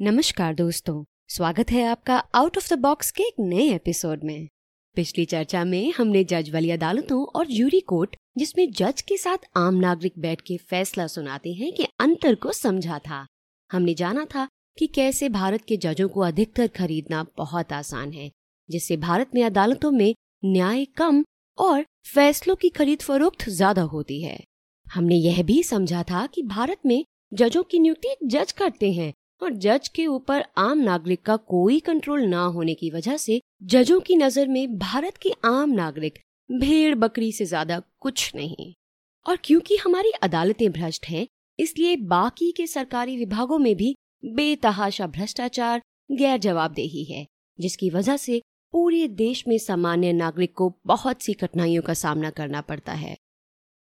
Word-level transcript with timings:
नमस्कार 0.00 0.54
दोस्तों, 0.54 1.02
स्वागत 1.28 1.70
है 1.70 1.82
आपका 1.84 2.16
आउट 2.34 2.56
ऑफ़ 2.56 2.74
द 2.74 2.78
बॉक्स 2.78 3.10
के 3.10 3.22
एक 3.22 3.34
नए 3.40 3.68
एपिसोड 3.74 4.20
में। 4.24 4.48
पिछली 4.96 5.24
चर्चा 5.24 5.64
में 5.64 5.92
हमने 5.92 6.22
जज 6.24 6.48
वाली 6.50 6.70
अदालतों 6.70 7.24
और 7.36 7.46
जूरी 7.46 7.80
कोर्ट 7.80 8.16
जिसमें 8.38 8.70
जज 8.72 9.02
के 9.02 9.16
साथ 9.16 9.38
आम 9.56 9.74
नागरिक 9.74 10.12
बैठ 10.18 10.40
के 10.40 10.56
फैसला 10.56 11.06
सुनाते 11.06 11.52
हैं 11.52 11.72
कि 11.72 11.86
अंतर 12.00 12.34
को 12.34 12.52
समझा 12.52 12.98
था। 12.98 13.26
हमने 13.72 13.94
जाना 13.94 14.24
था 14.24 14.46
कि 14.78 14.86
कैसे 14.86 15.28
भारत 15.28 15.64
के 15.64 15.76
जजों 15.76 16.08
को 16.08 16.20
अधिकतर 16.20 16.68
खरीदना 16.68 17.26
बहुत 17.36 17.72
आसान 17.72 18.12
है, 18.12 18.30
जिससे 18.68 18.96
भारत 18.96 19.34
में 19.34 19.44
अदालतों 19.44 19.90
में 19.90 20.14
न्याय 20.44 20.84
कम 20.84 21.24
और 21.58 21.84
फैसलों 22.14 22.56
की 22.56 22.68
खरीद 22.68 23.02
फरोख्त 23.02 23.48
ज़्यादा 23.48 23.82
होती 23.82 24.22
है। 24.22 24.38
हमने 24.86 25.16
यह 25.16 25.42
भी 25.42 25.62
समझा 25.62 26.02
था 26.02 26.26
कि 26.26 26.42
भारत 26.42 26.86
में 26.86 27.04
जजों 27.34 27.62
की 27.62 27.78
नियुक्ति 27.78 28.16
जज 28.24 28.52
करते 28.52 28.92
हैं 28.92 29.12
और 29.42 29.52
जज 29.54 29.88
के 29.88 30.06
ऊपर 30.06 30.44
आम 30.58 30.78
नागरिक 30.78 31.22
का 31.22 31.36
कोई 31.36 31.78
कंट्रोल 31.80 32.22
ना 32.22 32.42
होने 32.46 32.74
की 32.74 32.90
वजह 32.90 33.16
से 33.16 33.40
जजों 33.64 34.00
की 34.00 34.16
नज़र 34.16 34.48
में 34.48 34.78
भारत 34.78 35.16
के 35.16 35.32
आम 35.44 35.70
नागरिक 35.70 36.18
भेड़ 36.50 36.94
बकरी 36.94 37.32
से 37.32 37.44
ज़्यादा 37.44 37.80
कुछ 38.00 38.34
नहीं। 38.36 38.72
और 39.26 39.38
क्योंकि 39.44 39.76
हमारी 39.76 40.10
अदालतें 40.22 40.70
भ्रष्ट 40.72 41.06
हैं, 41.06 41.26
इसलिए 41.58 41.96
बाकी 41.96 42.50
के 42.52 42.66
सरकारी 42.66 43.16
विभागों 43.16 43.58
में 43.58 43.74
भी 43.76 43.94
बेतहाशा 44.24 45.06
भ्रष्टाचार 45.06 45.82
गैर 46.10 46.38
जवाबदेही 46.38 47.04
है, 47.04 47.26
जिसकी 47.58 47.90
वजह 47.90 48.16
से 48.16 48.40
पूरे 48.74 49.06
देश 49.08 49.44
में 49.48 49.56
सामान्य 49.58 50.12
नागरिक 50.12 50.52
को 50.54 50.72
बहुत 50.86 51.22
सी 51.22 51.32
कठिनाइयों 51.32 51.82
का 51.82 51.94
सामना 51.94 52.30
करना 52.30 52.60
पड़ता 52.60 52.92
है। 52.92 53.16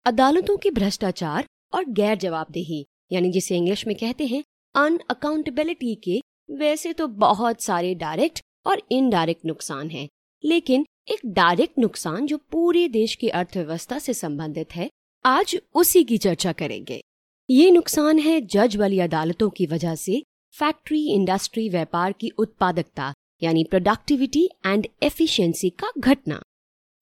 अदालतों 0.05 0.58
के 0.58 0.72
भ्रष्टाचार 0.72 1.45
और 1.73 1.86
गैर 1.89 2.17
जवाबदेही 2.17 2.86
यानी 3.12 3.31
जिसे 3.31 3.58
इंग्लिश 3.58 3.86
में 3.88 3.95
कहते 3.98 4.26
हैं 4.28 4.44
अनअकाउंटेबिलिटी 4.80 5.96
के 6.04 6.20
वैसे 6.50 6.94
तो 6.94 7.08
बहुत 7.08 7.62
सारे 7.62 7.94
डायरेक्ट 7.96 8.42
और 8.66 8.82
इनडायरेक्ट 8.92 9.45
नुकसान 9.45 9.90
हैं, 9.90 10.08
लेकिन 10.44 10.86
एक 11.08 11.20
डायरेक्ट 11.26 11.80
नुकसान 11.80 12.26
जो 12.26 12.38
पूरे 12.52 12.88
देश 12.90 13.16
की 13.16 13.30
अर्थव्यवस्था 13.30 14.00
से 14.00 14.14
संबंधित 14.14 14.76
है, 14.76 14.90
आज 15.26 15.58
उसी 15.76 16.03
की 16.03 16.18
चर्चा 16.18 16.52
करेंगे। 16.52 17.02
ये 17.50 17.70
नुकसान 17.72 18.20
है 18.20 18.40
जज 18.44 18.76
वाली 18.78 19.00
अदालतों 19.00 19.50
की 19.50 19.66
वजह 19.66 19.95
से 19.95 20.22
फैक्ट्री 20.53 21.06
इंडस्ट्री 21.08 21.68
व्यापार 21.70 22.12
की 22.12 22.30
उत्पादकता, 22.38 23.14
यानी 23.42 23.64
प्रोडक्टिविटी 23.64 24.48
एंड 24.66 24.88
एफिशिएंसी 25.03 25.70
का 25.70 25.92
घटना। 26.00 26.42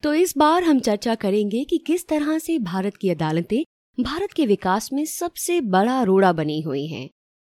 तो 0.04 0.14
इस 0.14 0.38
बार 0.38 0.64
हम 0.64 0.80
चर्चा 0.80 1.16
करेंगे 1.16 1.64
कि 1.64 1.78
किस 1.78 2.08
तरह 2.08 2.38
से 2.40 2.58
भारत 2.62 2.98
की 2.98 3.10
अदालतें 3.10 3.64
भारत 3.98 4.32
के 4.32 4.46
विकास 4.46 4.92
में 4.94 5.06
सबसे 5.06 5.60
बड़ा 5.62 6.02
रोड़ा 6.04 6.32
बनी 6.34 6.60
हुई 6.62 6.86
हैं। 6.88 7.10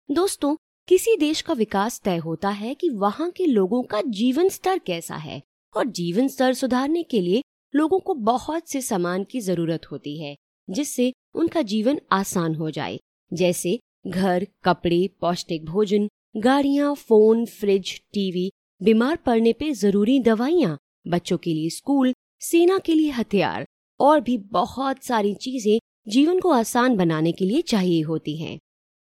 दोस्तों, 0.10 0.56
किसी 0.88 1.16
देश 1.18 1.42
का 1.42 1.54
विकास 1.54 2.00
तय 2.04 2.18
होता 2.18 2.50
है 2.50 2.74
कि 2.76 2.90
वहाँ 2.90 3.30
के 3.32 3.46
लोगों 3.46 3.82
का 3.84 4.02
जीवन 4.08 4.50
स्तर 4.50 4.80
कैसा 4.80 5.16
है 5.16 5.42
और 5.76 5.86
जीवन 5.90 6.28
स्तर 6.28 6.54
सुधारने 6.54 7.04
के 7.04 7.22
लिए 7.22 7.42
लोगों 7.74 8.00
को 8.00 8.14
बहुत 8.14 8.70
से 8.70 8.82
सामान 8.82 9.24
की 9.24 9.40
ज़रूरत 9.40 9.86
होती 9.92 10.18
है, 10.22 10.36
जिससे 10.68 11.12
उनका 11.36 11.62
जीवन 11.62 12.00
आसान 12.12 12.56
हो 12.56 12.70
जाए। 12.72 13.00
जैसे 13.32 13.78
घर, 14.08 14.48
कपड़े, 14.64 15.08
पौष्टिक 15.22 15.66
भोजन, 15.66 16.08
गाड़ियाँ, 16.38 16.94
फ़ोन, 16.96 17.46
फ्रिज, 17.46 18.00
टीवी, 18.14 18.50
बीमार 18.82 19.16
पड़ने 19.16 19.54
पे 19.54 19.72
ज़रूरी 19.74 20.20
दवाइयाँ, 20.20 20.78
बच्चों 21.08 21.38
के 21.38 21.54
लिए 21.54 21.70
स्कूल, 21.70 22.14
सेना 22.42 22.78
के 22.78 22.94
लिए 22.94 23.12
हथियार 23.12 23.66
और 24.00 24.22
भी 24.22 24.38
बहुत 24.52 25.04
सारी 25.04 25.34
चीज़ें 25.36 25.80
जीवन 26.08 26.40
को 26.40 26.52
आसान 26.52 26.98
बनाने 26.98 27.32
के 27.32 27.46
लिए 27.46 27.62
चाहिए 27.62 28.02
होती 28.02 28.38
हैं। 28.38 28.58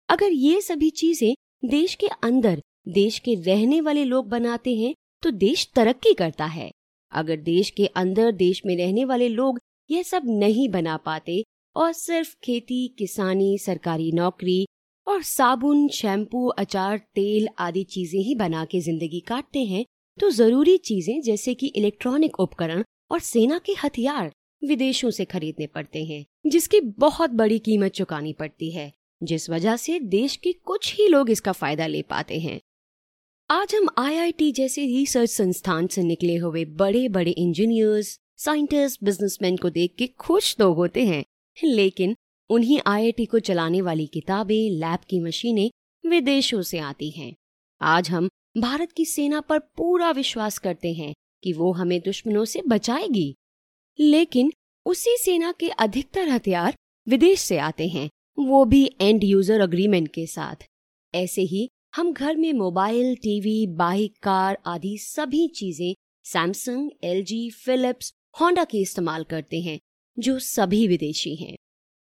अगर 0.08 0.32
ये 0.32 0.60
सभी 0.60 0.88
चीज़ें 0.90 1.34
देश 1.64 1.94
के 1.94 2.06
अंदर, 2.24 2.60
देश 2.88 3.18
के 3.18 3.34
रहने 3.36 3.80
वाले 3.80 4.04
लोग 4.04 4.28
बनाते 4.28 4.74
हैं 4.76 4.94
तो 5.22 5.30
देश 5.32 5.66
तरक्की 5.74 6.12
करता 6.14 6.44
है। 6.46 6.70
अगर 7.12 7.36
देश 7.38 7.70
के 7.70 7.86
अंदर, 7.86 8.30
देश 8.32 8.60
में 8.66 8.76
रहने 8.76 9.04
वाले 9.04 9.28
लोग 9.28 9.58
यह 9.90 10.02
सब 10.02 10.22
नहीं 10.26 10.68
बना 10.68 10.96
पाते 10.96 11.42
और 11.76 11.92
सिर्फ़ 11.92 12.34
खेती, 12.44 12.86
किसानी, 12.98 13.56
सरकारी 13.58 14.10
नौकरी 14.12 14.66
और 15.06 15.22
साबुन, 15.22 15.86
शैम्पू, 15.88 16.46
अचार, 16.48 16.98
तेल 17.14 17.48
आदि 17.58 17.82
चीज़ें 17.84 18.20
ही 18.20 18.34
बना 18.34 18.64
के 18.64 18.80
ज़िंदगी 18.80 19.20
काटते 19.20 19.64
हैं 19.64 19.84
तो 20.18 20.30
ज़रूरी 20.32 20.76
चीज़ें 20.80 21.20
जैसे 21.22 21.54
कि 21.54 21.66
इलेक्ट्रॉनिक 21.68 22.38
उपकरण 22.40 22.84
और 23.10 23.20
सेना 23.22 23.58
के 23.58 23.72
हथियार 23.84 24.30
विदेशों 24.62 25.10
से 25.10 25.24
खरीदने 25.24 25.66
पड़ते 25.66 26.04
हैं, 26.04 26.24
जिसकी 26.46 26.80
बहुत 26.98 27.30
बड़ी 27.32 27.58
कीमत 27.58 27.92
चुकानी 27.92 28.32
पड़ती 28.32 28.70
है। 28.70 28.92
जिस 29.26 29.50
वजह 29.50 29.76
से 29.76 30.00
देश 30.00 30.36
के 30.36 30.52
कुछ 30.52 30.94
ही 30.94 31.08
लोग 31.08 31.30
इसका 31.30 31.52
फ़ायदा 31.52 31.86
ले 31.86 32.02
पाते 32.02 32.38
हैं। 32.40 32.60
आज 33.50 33.74
हम 33.74 33.88
आईआईटी 33.98 34.52
जैसे 34.52 34.86
रिसर्च 34.86 35.30
संस्थान 35.30 35.86
से 35.86 36.02
निकले 36.02 36.36
हुए 36.36 36.64
बड़े 36.64 37.08
बड़े 37.08 37.30
इंजीनियर्स 37.30 38.18
साइंटिस्ट 38.36 39.04
बिजनेसमैन 39.04 39.56
को 39.56 39.70
देख 39.70 39.94
के 39.98 40.06
खुश 40.06 40.56
तो 40.56 40.72
होते 40.72 41.06
हैं, 41.06 41.24
लेकिन 41.64 42.16
उन्हीं 42.50 42.80
आईआईटी 42.86 43.26
को 43.26 43.38
चलाने 43.38 43.80
वाली 43.80 44.06
किताबें 44.06 44.70
लैब 44.70 44.98
की 45.08 45.20
मशीनें 45.20 45.70
विदेशों 46.06 46.62
से 46.62 46.78
आती 46.78 47.10
हैं। 47.10 47.34
आज 47.80 48.10
हम 48.10 48.28
भारत 48.58 48.92
की 48.92 49.04
सेना 49.04 49.40
पर 49.40 49.58
पूरा 49.58 50.10
विश्वास 50.10 50.58
करते 50.58 50.92
हैं 50.92 51.14
कि 51.42 51.52
वो 51.52 51.72
हमें 51.72 52.00
दुश्मनों 52.00 52.44
से 52.44 52.62
बचाएगी। 52.68 53.34
लेकिन 54.00 54.52
उसी 54.86 55.16
सेना 55.18 55.52
के 55.52 55.68
अधिकतर 55.68 56.28
हथियार 56.28 56.76
विदेश 57.08 57.40
से 57.40 57.58
आते 57.58 57.88
हैं। 57.88 58.08
वो 58.38 58.64
भी 58.64 58.84
एंड 59.00 59.24
यूज़र 59.24 59.60
अग्रीमेंट 59.60 60.08
के 60.08 60.26
साथ। 60.26 60.66
ऐसे 61.14 61.42
ही, 61.42 61.68
हम 61.96 62.12
घर 62.12 62.36
में 62.36 62.52
मोबाइल 62.52 63.14
टीवी 63.16 63.66
बाइक 63.66 64.16
कार 64.22 64.58
आदि 64.66 64.96
सभी 64.98 65.46
चीज़ें 65.48 65.94
सैमसंग 66.24 66.90
एलजी 67.04 67.50
फिलिप्स 67.50 68.12
होंडा 68.40 68.64
के 68.64 68.78
इस्तेमाल 68.78 69.24
करते 69.24 69.60
हैं, 69.60 69.78
जो 70.16 70.38
सभी 70.38 70.86
विदेशी 70.88 71.34
हैं। 71.36 71.56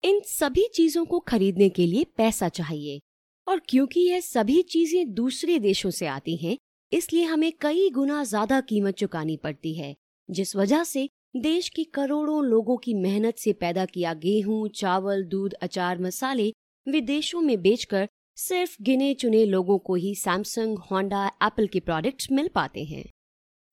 इन 0.04 0.20
सभी 0.26 0.66
चीज़ों 0.74 1.04
को 1.04 1.18
खरीदने 1.20 1.68
के 1.68 1.86
लिए 1.86 2.04
पैसा 2.16 2.48
चाहिए। 2.48 3.00
और 3.46 3.60
क्योंकि 3.68 4.00
यह 4.00 4.20
सभी 4.20 4.62
चीज़ें 4.62 5.14
दूसरे 5.14 5.58
देशों 5.58 5.90
से 5.90 6.06
आती 6.06 6.36
हैं, 6.36 6.56
इसलिए 6.92 7.24
हमें 7.24 7.52
कई 7.60 7.88
गुना 7.90 8.22
ज़्यादा 8.24 8.60
कीमत 8.60 8.94
चुकानी 8.94 9.36
पड़ती 9.36 9.74
है, 9.74 9.94
जिस 10.28 10.56
वजह 10.56 10.84
से 10.84 11.08
देश 11.34 11.68
की 11.68 11.82
करोड़ों 11.84 12.44
लोगों 12.44 12.76
की 12.76 12.92
मेहनत 12.94 13.36
से 13.38 13.52
पैदा 13.52 13.84
किया 13.84 14.12
गेहूँ, 14.14 14.68
चावल, 14.68 15.22
दूध, 15.24 15.52
अचार, 15.52 15.98
मसाले 15.98 16.52
विदेशों 16.86 17.40
में 17.40 17.60
बेचकर 17.62 18.08
सिर्फ़ 18.36 18.76
गिने 18.82 19.12
चुने 19.14 19.44
लोगों 19.44 19.78
को 19.78 19.94
ही 19.94 20.14
सैमसंग 20.14 20.78
होंडा 20.90 21.26
एप्पल 21.42 21.66
के 21.66 21.80
प्रोडक्ट्स 21.80 22.30
मिल 22.32 22.48
पाते 22.48 22.84
हैं। 22.84 23.04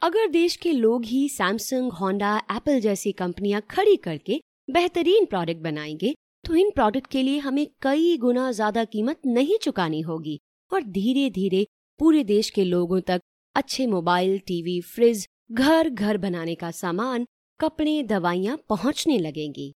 अगर 0.02 0.28
देश 0.28 0.56
के 0.56 0.72
लोग 0.72 1.06
ही 1.06 1.28
सैमसंग 1.30 1.92
होंडा 1.92 2.36
एप्पल 2.52 2.80
जैसी 2.80 3.12
कंपनियाँ 3.12 3.62
खड़ी 3.70 3.96
करके 3.96 4.40
बेहतरीन 4.70 5.26
प्रोडक्ट 5.26 5.62
बनाएँगे 5.62 6.14
तो 6.46 6.56
इन 6.56 6.70
प्रोडक्ट 6.70 7.08
के 7.08 7.24
लिए 7.24 7.38
हमें 7.40 7.66
कई 7.82 8.18
गुना 8.18 8.52
ज़्यादा 8.52 8.84
कीमत 8.86 9.26
नहीं 9.26 9.58
चुकानी 9.58 10.02
होगी 10.02 10.40
और 10.72 10.84
धीरे 10.90 11.30
धीरे 11.30 11.66
पूरे 12.00 12.24
देश 12.24 12.50
के 12.50 12.64
लोगों 12.64 13.00
तक 13.02 13.22
अच्छे 13.56 13.88
मोबाइल 13.88 14.38
टीवी 14.48 14.80
फ्रिज 14.88 15.28
घर 15.52 15.90
घर 15.90 16.18
बनाने 16.18 16.56
का 16.56 16.72
सामान 16.72 17.26
कपड़े, 17.60 18.04
दवाइयाँ 18.04 18.58
पहुँचने 18.70 19.18
लगेंगी। 19.18 19.74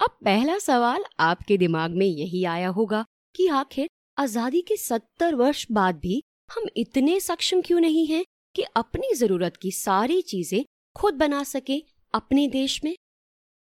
अब 0.00 0.10
पहला 0.24 0.58
सवाल 0.58 1.04
आपके 1.20 1.56
दिमाग 1.58 1.90
में 1.90 2.06
यही 2.06 2.44
आया 2.44 2.68
होगा 2.68 3.04
कि 3.34 3.46
आखिर 3.46 3.88
आज़ादी 4.18 4.60
के 4.60 4.76
सत्तर 4.76 5.34
वर्ष 5.34 5.66
बाद 5.72 5.96
भी 5.96 6.22
हम 6.54 6.66
इतने 6.76 7.20
सक्षम 7.20 7.60
क्यों 7.60 7.80
नहीं 7.80 8.06
हैं 8.06 8.24
कि 8.54 8.62
अपनी 8.76 9.14
ज़रूरत 9.14 9.56
की 9.56 9.70
सारी 9.70 10.22
चीज़ें 10.22 10.64
खुद 10.96 11.14
बना 11.14 11.42
सके 11.42 11.82
अपने 12.14 12.48
देश 12.48 12.80
में? 12.84 12.94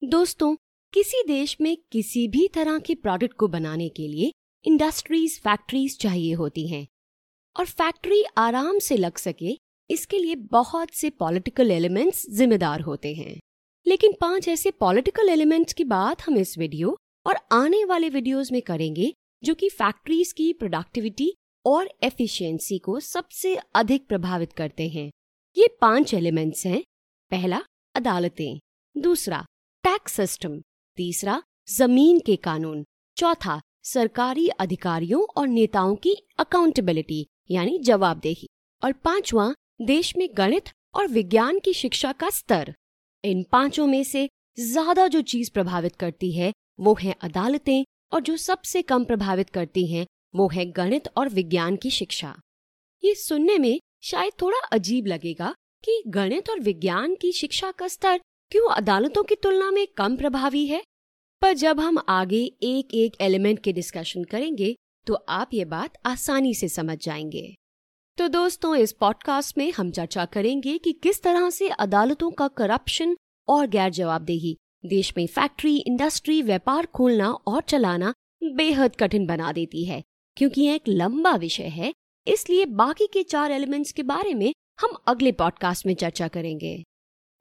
दोस्तों, 0.05 0.55
किसी 0.93 1.23
देश 1.27 1.57
में 1.61 1.77
किसी 1.93 2.29
भी 2.29 2.49
तरह 2.49 2.79
के 2.79 2.95
प्रोडक्ट 2.95 3.33
को 3.33 3.49
बनाने 3.49 3.89
के 3.89 4.09
लिए 4.09 4.31
इंडस्ट्रीज़ 4.65 5.41
फैक्ट्रीज 5.41 5.99
चाहिए 5.99 6.33
होती 6.33 6.67
हैं। 6.69 6.87
और 7.57 7.67
फैक्ट्री 7.67 8.23
आराम 8.39 8.79
से 8.79 8.97
लग 8.97 9.17
सके, 9.17 9.57
इसके 9.91 10.19
लिए 10.19 10.35
बहुत 10.35 10.91
से 10.91 11.11
पॉलिटिकल 11.11 11.71
एलिमेंट्स 11.71 12.27
जिम्मेदार 12.31 12.81
होते 12.81 13.15
हैं। 13.15 13.39
लेकिन 13.87 14.13
पाँच 14.21 14.49
ऐसे 14.49 14.71
पॉलिटिकल 14.71 15.29
एलिमेंट्स 15.29 15.73
की 15.73 15.85
बात 15.85 16.23
हम 16.23 16.39
इस 16.39 16.59
वीडियो 16.59 16.99
और 17.27 17.37
आने 17.53 17.85
वाले 17.85 18.09
वीडियोस 18.09 18.53
में 18.53 18.63
करेंगे, 18.63 19.13
जो 19.45 19.55
कि 19.55 19.69
फैक्ट्रीज 19.69 20.33
की 20.33 20.53
प्रोडक्टिविटी 20.53 21.35
और 21.67 21.91
एफिशिएंसी 22.03 22.79
को 22.79 23.01
सबसे 23.01 23.59
अधिक 23.75 24.07
प्रभावित 24.07 24.53
करते 24.53 24.89
हैं। 24.89 25.11
ये 25.59 25.69
पाँच 25.81 26.15
एलिमेंट्स 26.15 26.67
हैं। 26.67 26.83
पहला, 27.31 27.63
अदालतें। 27.95 28.59
दूसरा 28.99 29.47
टैक्स 29.83 30.13
सिस्टम 30.13 30.63
तीसरा, 30.97 31.43
ज़मीन 31.77 32.21
के 32.21 32.37
कानून। 32.37 32.85
चौथा, 33.17 33.61
सरकारी 33.85 34.49
अधिकारियों 34.49 35.27
और 35.37 35.49
नेताओं 35.49 35.97
की 35.97 36.17
अकाउंटेबिलिटी 36.39 37.27
यानी 37.51 37.79
जवाबदेही। 37.79 38.49
और 38.85 38.93
पांचवा, 38.93 39.55
देश 39.83 40.17
में 40.17 40.29
गणित 40.35 40.65
और 40.95 41.09
विज्ञान 41.09 41.59
की 41.59 41.73
शिक्षा 41.73 42.13
का 42.13 42.31
स्तर। 42.31 42.75
इन 43.27 43.43
पाँचों 43.43 43.87
में 43.87 44.03
से 44.05 44.29
ज़्यादा 44.59 45.07
जो 45.09 45.21
चीज़ 45.23 45.51
प्रभावित 45.51 45.97
करती 45.97 46.33
है, 46.33 46.53
वो 46.81 46.97
है 47.03 47.15
अदालतें 47.23 47.85
और 48.13 48.21
जो 48.21 48.37
सबसे 48.37 48.83
कम 48.83 49.05
प्रभावित 49.05 49.51
करती 49.51 49.87
हैं, 49.87 50.07
वो 50.35 50.49
है 50.49 50.65
गणित 50.67 51.09
और 51.17 51.29
विज्ञान 51.29 51.77
की 51.77 51.91
शिक्षा। 51.91 52.35
ये 53.05 53.15
सुनने 53.15 53.59
में 53.59 53.79
शायद 54.03 54.33
थोड़ा 54.43 54.59
अजीब 54.59 55.07
लगेगा 55.07 55.55
कि 55.85 56.03
गणित 56.07 56.51
और 56.51 56.61
विज्ञान 56.61 57.15
की 57.15 57.33
शिक्षा 57.33 57.71
का 57.71 57.89
स्तर 57.89 58.21
क्यों 58.53 58.69
अदालतों 58.71 59.23
की 59.23 59.35
तुलना 59.35 59.71
में 59.71 59.87
कम 59.97 60.17
प्रभावी 60.17 60.67
है? 60.67 60.83
पर 61.43 61.53
जब 61.53 61.81
हम 61.81 61.99
आगे 62.09 62.43
एक 62.63 62.95
एक 62.95 63.17
एलिमेंट 63.21 63.59
के 63.59 63.73
डिस्कशन 63.73 64.25
करेंगे 64.25 64.75
तो 65.07 65.15
आप 65.15 65.51
ये 65.55 65.65
बात 65.65 65.99
आसानी 66.07 66.55
से 66.55 66.69
समझ 66.69 66.99
जाएँगे। 66.99 67.55
तो 68.19 68.29
दोस्तों, 68.29 68.77
इस 68.77 68.93
पॉडकास्ट 68.93 69.59
में 69.59 69.73
हम 69.73 69.91
चर्चा 69.91 70.25
करेंगे 70.25 70.79
कि 70.79 70.93
किस 70.93 71.23
तरह 71.23 71.51
से 71.51 71.69
अदालतों 71.69 72.31
का 72.31 72.49
करप्शन 72.49 73.17
और 73.49 73.67
गैर 73.67 73.91
जवाबदेही 73.91 74.57
देश 74.87 75.15
में 75.17 75.27
फैक्ट्री 75.27 75.77
इंडस्ट्री 75.77 76.43
व्यापार 76.43 76.87
खोलना 76.87 77.31
और 77.31 77.63
चलाना 77.63 78.15
बेहद 78.45 78.97
कठिन 78.97 79.27
बना 79.27 79.53
देती 79.53 79.85
है। 79.85 80.03
क्योंकि 80.37 80.61
यह 80.61 80.75
एक 80.75 80.83
लंबा 80.89 81.35
विषय 81.35 81.63
है, 81.63 81.93
इसलिए 82.27 82.65
बाकी 82.65 83.07
के 83.07 83.23
चार 83.23 83.53
एलिमेंट्स 83.53 83.93
के 83.93 84.03
बारे 84.03 84.35
में 84.35 84.55
हम 84.81 84.97
अगले 85.07 85.33
पॉडकास्ट 85.33 85.87
में 85.87 85.95
चर्चा 85.95 86.29
करेंगे। 86.29 86.85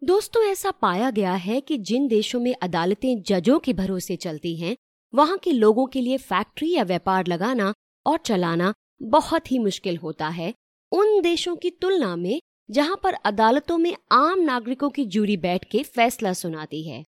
दोस्तों, 0.03 0.51
ऐसा 0.51 0.71
पाया 0.71 1.09
गया 1.09 1.33
है 1.33 1.61
कि 1.61 1.77
जिन 1.77 2.07
देशों 2.07 2.39
में 2.39 2.55
अदालतें 2.61 3.21
जजों 3.21 3.59
के 3.59 3.73
भरोसे 3.73 4.15
चलती 4.15 4.55
हैं, 4.55 4.77
वहाँ 5.15 5.37
के 5.37 5.51
लोगों 5.51 5.85
के 5.85 6.01
लिए 6.01 6.17
फैक्ट्री 6.17 6.71
या 6.71 6.83
व्यापार 6.83 7.27
लगाना 7.27 7.73
और 8.05 8.17
चलाना 8.17 8.73
बहुत 9.01 9.51
ही 9.51 9.59
मुश्किल 9.59 9.97
होता 9.97 10.27
है। 10.27 10.53
उन 10.95 11.21
देशों 11.21 11.55
की 11.55 11.69
तुलना 11.69 12.15
में, 12.15 12.41
जहाँ 12.71 12.99
पर 13.03 13.13
अदालतों 13.13 13.77
में 13.77 13.95
आम 14.11 14.39
नागरिकों 14.39 14.89
की 14.89 15.05
जूरी 15.05 15.37
बैठ 15.37 15.65
के 15.71 15.83
फैसला 15.83 16.33
सुनाती 16.33 16.83
है। 16.87 17.03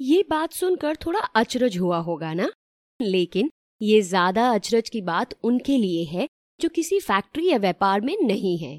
ये 0.00 0.24
बात 0.30 0.52
सुनकर 0.52 0.96
थोड़ा 0.96 1.20
अचरज 1.20 1.78
हुआ 1.78 1.98
होगा 1.98 2.34
ना? 2.34 2.50
लेकिन 3.02 3.50
ये 3.82 4.00
ज़्यादा 4.00 4.50
अचरज 4.50 4.88
की 4.88 5.00
बात 5.00 5.34
उनके 5.42 5.76
लिए 5.76 6.04
है, 6.04 6.28
जो 6.60 6.68
किसी 6.68 7.00
फैक्ट्री 7.00 7.48
या 7.48 7.58
व्यापार 7.58 8.00
में 8.00 8.16
नहीं 8.22 8.58
है। 8.58 8.78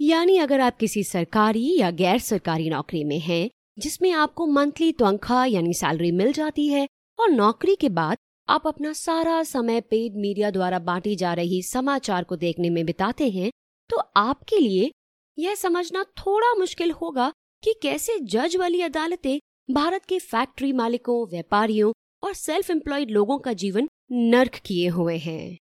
यानी 0.00 0.36
अगर 0.38 0.60
आप 0.60 0.76
किसी 0.76 1.04
सरकारी 1.04 1.78
या 1.78 1.90
गैर 1.90 2.18
सरकारी 2.18 2.70
नौकरी 2.70 3.04
में 3.04 3.18
हैं, 3.18 3.50
जिसमें 3.78 4.12
आपको 4.12 4.46
मंथली 4.46 4.92
तनख्वाह 4.92 5.44
यानी 5.44 5.74
सैलरी 5.74 6.12
मिल 6.12 6.32
जाती 6.32 6.68
है 6.68 6.88
और 7.20 7.30
नौकरी 7.30 7.76
के 7.76 7.88
बाद 7.88 8.16
आप 8.48 8.66
अपना 8.66 8.92
सारा 8.92 9.42
समय 9.42 9.80
पेड 9.80 10.16
मीडिया 10.16 10.50
द्वारा 10.50 10.78
बांटी 10.78 11.16
जा 11.16 11.34
रही 11.34 11.62
समाचार 11.62 12.24
को 12.24 12.36
देखने 12.36 12.70
में 12.70 12.84
बिताते 12.86 13.28
हैं 13.30 13.50
तो 13.90 13.96
आपके 14.16 14.58
लिए 14.58 14.90
यह 15.38 15.54
समझना 15.54 16.02
थोड़ा 16.04 16.52
मुश्किल 16.54 16.90
होगा 16.90 17.32
कि 17.62 17.74
कैसे 17.82 18.18
जज 18.18 18.56
वाली 18.56 18.80
अदालतें 18.80 19.38
भारत 19.70 20.04
के 20.04 20.18
फैक्ट्री 20.18 20.72
मालिकों, 20.72 21.28
व्यापारियों 21.28 21.92
और 22.22 22.34
सेल्फ 22.34 22.70
एम्प्लॉयड 22.70 23.10
लोगों 23.10 23.38
का 23.38 23.52
जीवन 23.52 23.88
नर्क 24.12 24.60
किए 24.66 24.88
हुए 24.88 25.16
हैं। 25.16 25.58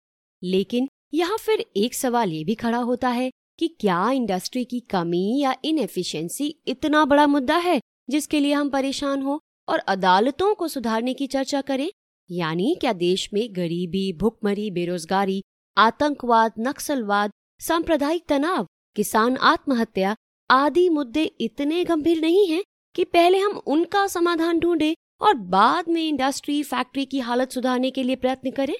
लेकिन 0.42 0.88
यहाँ 1.14 1.38
फिर 1.38 1.64
एक 1.76 1.94
सवाल 1.94 2.32
ये 2.32 2.44
भी 2.44 2.54
खड़ा 2.54 2.78
होता 2.78 3.08
है 3.08 3.30
कि 3.58 3.68
क्या 3.80 4.10
इंडस्ट्री 4.10 4.64
की 4.64 4.80
कमी 4.80 5.40
या 5.40 5.54
इनएफिशिएंसी 5.64 6.54
इतना 6.66 7.04
बड़ा 7.04 7.26
मुद्दा 7.26 7.56
है 7.56 7.80
जिसके 8.10 8.40
लिए 8.40 8.52
हम 8.52 8.70
परेशान 8.70 9.22
हो 9.22 9.40
और 9.68 9.78
अदालतों 9.78 10.54
को 10.54 10.68
सुधारने 10.68 11.14
की 11.14 11.26
चर्चा 11.26 11.60
करें? 11.60 11.90
यानी 12.30 12.76
क्या 12.80 12.92
देश 12.92 13.28
में 13.34 13.48
गरीबी, 13.52 14.12
भुखमरी, 14.12 14.70
बेरोजगारी, 14.70 15.42
आतंकवाद, 15.78 16.52
नक्सलवाद, 16.58 17.30
सांप्रदायिक 17.60 18.24
तनाव, 18.28 18.66
किसान 18.96 19.36
आत्महत्या 19.36 20.16
आदि 20.50 20.88
मुद्दे 20.88 21.24
इतने 21.40 21.84
गंभीर 21.84 22.20
नहीं 22.20 22.46
हैं 22.46 22.62
कि 22.94 23.04
पहले 23.04 23.38
हम 23.38 23.52
उनका 23.66 24.06
समाधान 24.06 24.60
ढूंढे 24.60 24.96
और 25.20 25.34
बाद 25.34 25.88
में 25.88 26.08
इंडस्ट्री, 26.08 26.62
फैक्ट्री 26.62 27.04
की 27.04 27.18
हालत 27.18 27.50
सुधारने 27.50 27.90
के 27.90 28.02
लिए 28.02 28.16
प्रयत्न 28.16 28.50
करें। 28.50 28.76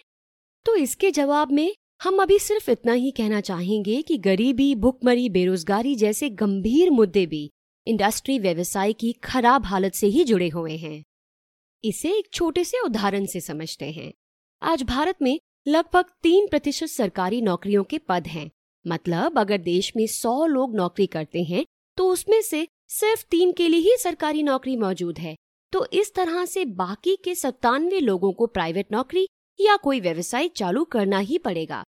तो 0.67 0.77
इसके 0.77 1.11
जवाब 1.11 1.53
में 1.53 1.75
हम 2.03 2.23
अभी 2.23 2.39
सिर्फ़ 2.39 2.71
इतना 2.71 2.93
ही 2.93 3.11
कहना 3.11 3.41
चाहेंगे 3.41 4.03
कि 4.03 4.19
गरीबी, 4.19 4.75
भुखमरी, 4.75 5.29
बेरोजगारी 5.29 5.95
जैसे 5.95 6.31
गंभीर 6.31 6.91
मुद्दे 6.91 7.27
भी 7.27 7.51
इंडस्ट्री 7.87 8.39
व्यवसाय 8.39 8.93
की 8.93 9.13
खराब 9.13 9.65
हालत 9.65 9.93
से 9.93 10.07
ही 10.07 10.25
जुड़े 10.25 10.49
हुए 10.49 10.77
हैं। 10.77 11.03
इसे 11.85 12.11
एक 12.11 12.29
छोटे 12.33 12.63
से 12.65 12.79
उदाहरण 12.81 13.25
से 13.27 13.41
समझते 13.41 13.91
हैं। 13.93 14.13
आज 14.63 14.83
भारत 14.83 15.17
में 15.23 15.39
लगभग 15.67 16.05
तीन 16.23 16.47
प्रतिशत 16.47 16.87
सरकारी 16.87 17.41
नौकरियों 17.43 17.83
के 17.85 17.99
पद 17.99 18.27
हैं। 18.27 18.51
मतलब 18.85 19.39
अगर 19.39 19.59
देश 19.59 19.93
में 19.97 20.07
सौ 20.07 20.45
लोग 20.47 20.77
नौकरी 20.77 21.07
करते 21.07 21.43
हैं 21.43 21.65
तो 21.99 22.09
उसमें 22.11 22.41
से 22.43 22.67
सिर्फ़ 22.91 23.25
तीन 23.31 23.53
के 23.53 23.67
लिए 23.69 23.81
ही 23.81 23.97
सरकारी 23.99 24.43
नौकरी 24.43 24.77
मौजूद 24.77 25.19
है। 25.19 25.35
तो 25.73 25.85
इस 25.93 26.15
तरह 26.15 26.45
से 26.45 26.65
बाकी 26.75 27.17
के 27.25 27.35
सत्तानवे 27.35 28.01
लोगों 28.01 28.33
को 28.33 28.47
प्राइवेट 28.47 28.93
नौकरी 28.93 29.27
या 29.59 29.77
कोई 29.77 30.01
व्यवसाय 30.01 30.49
चालू 30.57 30.85
करना 30.87 31.19
ही 31.21 31.39
पड़ेगा। 31.41 31.83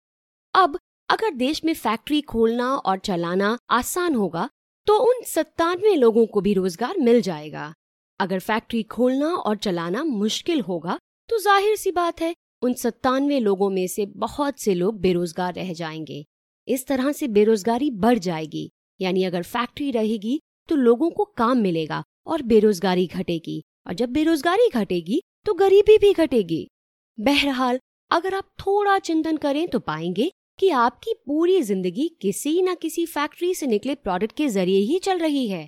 अब 0.54 0.78
अगर 1.10 1.34
देश 1.36 1.64
में 1.66 1.74
फैक्ट्री 1.76 2.22
खोलना 2.24 2.74
और 2.76 3.00
चलाना 3.00 3.58
आसान 3.72 4.16
होगा 4.16 4.50
तो 4.88 4.98
उन 5.04 5.24
सत्तानवे 5.26 5.96
लोगों 5.96 6.26
को 6.26 6.42
भी 6.42 6.54
रोज़गार 6.54 6.98
मिल 7.00 7.22
जाएगा। 7.22 7.74
अगर 8.20 8.40
फैक्ट्री 8.40 8.82
खोलना 8.86 9.28
और 9.28 9.56
चलाना 9.58 10.04
मुश्किल 10.04 10.62
होगा 10.62 10.98
तो 11.30 11.40
ज़ाहिर 11.40 11.76
सी 11.76 11.92
बात 11.92 12.22
है, 12.22 12.34
उन 12.62 12.74
सत्तानवे 12.74 13.40
लोगों 13.40 13.70
में 13.70 13.88
से 13.88 14.06
बहुत 14.18 14.60
से 14.60 14.74
लोग 14.74 15.00
बेरोजगार 15.02 15.54
रह 15.54 15.74
जाएँगे। 15.74 16.24
इस 16.68 16.86
तरह 16.88 17.12
से 17.12 17.28
बेरोजगारी 17.28 17.90
बढ़ 17.92 18.18
जाएगी, 18.20 18.70
यानी 19.00 19.24
अगर 19.24 19.44
फैक्ट्री 19.44 19.90
रहेगी 19.92 20.40
तो 20.70 20.76
लोगों 20.76 21.10
को 21.10 21.24
काम 21.38 21.58
मिलेगा 21.58 22.04
और 22.28 22.42
बेरोजगारी 22.44 23.06
घटेगी। 23.08 23.62
और 23.88 23.94
जब 23.94 24.10
बेरोजगारी 24.10 24.70
घटेगी 24.72 25.22
तो 25.46 25.54
गरीबी 25.54 25.98
भी 25.98 26.14
घटेगी। 26.14 26.68
बहरहाल, 27.18 27.80
अगर 28.12 28.36
आप 28.36 28.48
थोड़ा 28.60 28.98
चिंतन 29.00 29.38
करें 29.38 29.68
तो 29.68 29.80
पाएँगे 29.82 30.32
कि 30.60 30.70
आपकी 30.72 31.14
पूरी 31.28 31.62
ज़िंदगी 31.62 32.08
किसी 32.22 32.62
न 32.62 32.76
किसी 32.76 33.06
फैक्ट्री 33.08 33.54
से 33.54 33.68
निकले 33.68 33.96
प्रोडक्ट 33.96 34.32
के 34.32 34.48
ज़रिए 34.50 34.80
ही 34.82 35.00
चल 35.00 35.20
रही 35.20 35.48
है। 35.48 35.66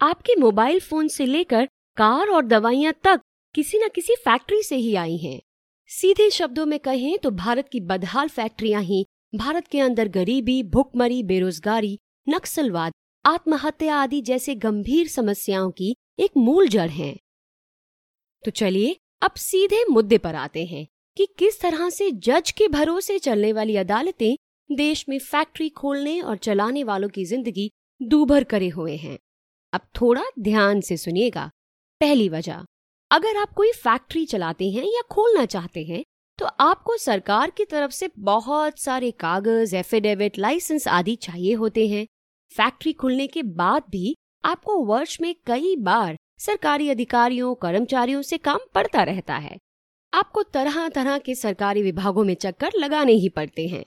आपके 0.00 0.34
मोबाइल 0.36 0.80
फ़ोन 0.80 1.08
से 1.08 1.26
लेकर 1.26 1.68
कार 1.96 2.28
और 2.28 2.44
दवाइयाँ 2.44 2.92
तक 3.04 3.20
किसी 3.54 3.78
न 3.78 3.88
किसी 3.88 4.14
फैक्ट्री 4.14 4.62
से 4.62 4.76
ही 4.76 4.94
आई 4.94 5.16
हैं। 5.16 5.40
सीधे 5.90 6.28
शब्दों 6.30 6.66
में 6.66 6.78
कहें 6.78 7.18
तो 7.18 7.30
भारत 7.30 7.68
की 7.68 7.80
बदहाल 7.80 8.28
फैक्ट्रियाँ 8.28 8.82
ही 8.82 9.04
भारत 9.34 9.66
के 9.66 9.80
अंदर 9.80 10.08
गरीबी, 10.08 10.62
भुखमरी, 10.62 11.22
बेरोजगारी, 11.22 11.98
नक्सलवाद, 12.26 12.92
आत्महत्या 13.24 13.96
आदि 13.96 14.20
जैसे 14.20 14.54
गंभीर 14.54 15.08
समस्याओं 15.08 15.70
की 15.70 15.94
एक 16.18 16.36
मूल 16.36 16.68
जड़ 16.68 16.88
हैं। 16.90 17.16
तो 18.44 18.50
चलिए 18.50 18.96
अब 19.22 19.34
सीधे 19.38 19.84
मुद्दे 19.90 20.18
पर 20.18 20.34
आते 20.34 20.64
हैं 20.64 20.86
कि 21.16 21.26
किस 21.38 21.60
तरह 21.60 21.88
से 21.90 22.10
जज 22.10 22.50
के 22.50 22.68
भरोसे 22.68 23.18
चलने 23.18 23.52
वाली 23.52 23.76
अदालतें 23.76 24.36
देश 24.70 25.04
में 25.08 25.18
फैक्ट्री 25.18 25.68
खोलने 25.68 26.20
और 26.20 26.36
चलाने 26.38 26.84
वालों 26.84 27.08
की 27.08 27.24
ज़िंदगी 27.24 27.70
दूभर 28.00 28.44
करे 28.44 28.68
हुए 28.68 28.96
हैं। 28.96 29.18
अब 29.72 29.80
थोड़ा 30.00 30.22
ध्यान 30.38 30.80
से 30.80 30.96
सुनिएगा। 30.96 31.50
पहली 32.00 32.28
वजह, 32.28 32.64
अगर 33.10 33.36
आप 33.36 33.52
कोई 33.52 33.70
फैक्ट्री 33.72 34.24
चलाते 34.26 34.70
हैं 34.70 34.84
या 34.84 35.00
खोलना 35.10 35.44
चाहते 35.46 35.82
हैं 35.84 36.02
तो 36.38 36.46
आपको 36.60 36.96
सरकार 36.96 37.50
की 37.50 37.64
तरफ़ 37.64 37.90
से 37.90 38.08
बहुत 38.18 38.78
सारे 38.78 39.10
कागज़ 39.20 39.74
एफिडेविट 39.76 40.38
लाइसेंस 40.38 40.86
आदि 40.88 41.16
चाहिए 41.16 41.54
होते 41.54 41.86
हैं। 41.88 42.06
फैक्ट्री 42.52 42.92
खुलने 42.92 43.26
के 43.26 43.42
बाद 43.42 43.82
भी 43.90 44.14
आपको 44.44 44.78
वर्ष 44.84 45.20
में 45.20 45.34
कई 45.46 45.74
बार 45.76 46.16
सरकारी 46.38 46.88
अधिकारियों, 46.90 47.54
कर्मचारियों 47.54 48.22
से 48.22 48.38
काम 48.38 48.58
पड़ता 48.74 49.02
रहता 49.02 49.36
है। 49.36 49.56
आपको 50.12 50.42
तरह 50.42 50.88
तरह 50.88 51.18
के 51.18 51.34
सरकारी 51.34 51.82
विभागों 51.82 52.24
में 52.24 52.34
चक्कर 52.36 52.78
लगाने 52.78 53.12
ही 53.14 53.28
पड़ते 53.28 53.66
हैं। 53.68 53.84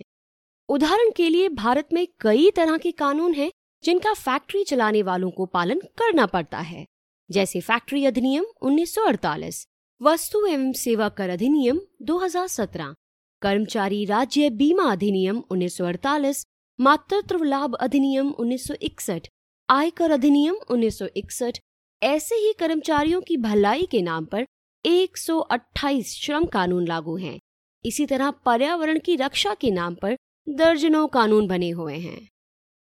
उदाहरण 0.70 1.12
के 1.12 1.29
लिए 1.29 1.50
भारत 1.50 1.93
में 1.93 2.08
कई 2.22 2.50
तरह 2.51 2.77
के 2.77 2.91
कानून 2.93 3.34
हैं 3.34 3.51
जिनका 3.84 4.13
फैक्ट्री 4.15 4.63
चलाने 4.63 5.01
वालों 5.03 5.32
को 5.32 5.46
पालन 5.46 5.79
करना 5.98 6.25
पड़ता 6.25 6.60
है। 6.60 6.86
जैसे 7.32 7.60
फैक्ट्री 7.62 8.06
अधिनियम 8.06 8.46
1948, 8.62 9.68
वस्तु 10.01 10.46
एवं 10.46 10.74
सेवा 10.74 11.10
कर 11.10 11.30
अधिनियम 11.30 11.82
2017, 12.01 12.94
कर्मचारी 13.42 14.06
राज्य 14.06 14.50
बीमा 14.50 14.84
अधिनियम 14.84 15.44
1948, 15.51 16.46
मातृत्व 16.80 17.44
लाभ 17.44 17.75
अधिनियम 17.75 18.34
1961, 18.39 19.27
आयकर 19.70 20.12
अधिनियम 20.12 20.56
1961, 20.72 21.60
ऐसे 22.03 22.36
ही 22.36 22.53
कर्मचारियों 22.60 23.22
की 23.22 23.38
भलाई 23.38 23.88
के 23.92 24.01
नाम 24.01 24.25
पर 24.25 24.46
128 24.86 26.08
श्रम 26.08 26.46
कानून 26.46 26.88
लागू 26.88 27.18
हैं। 27.18 27.39
इसी 27.86 28.06
तरह 28.06 28.32
पर्यावरण 28.32 29.00
की 29.00 29.15
रक्षा 29.15 29.53
के 29.53 29.72
नाम 29.72 29.96
पर 29.96 30.18
दर्जनों 30.50 31.08
कानून 31.08 31.48
बने 31.48 31.70
हुए 31.70 31.98
हैं। 31.98 32.30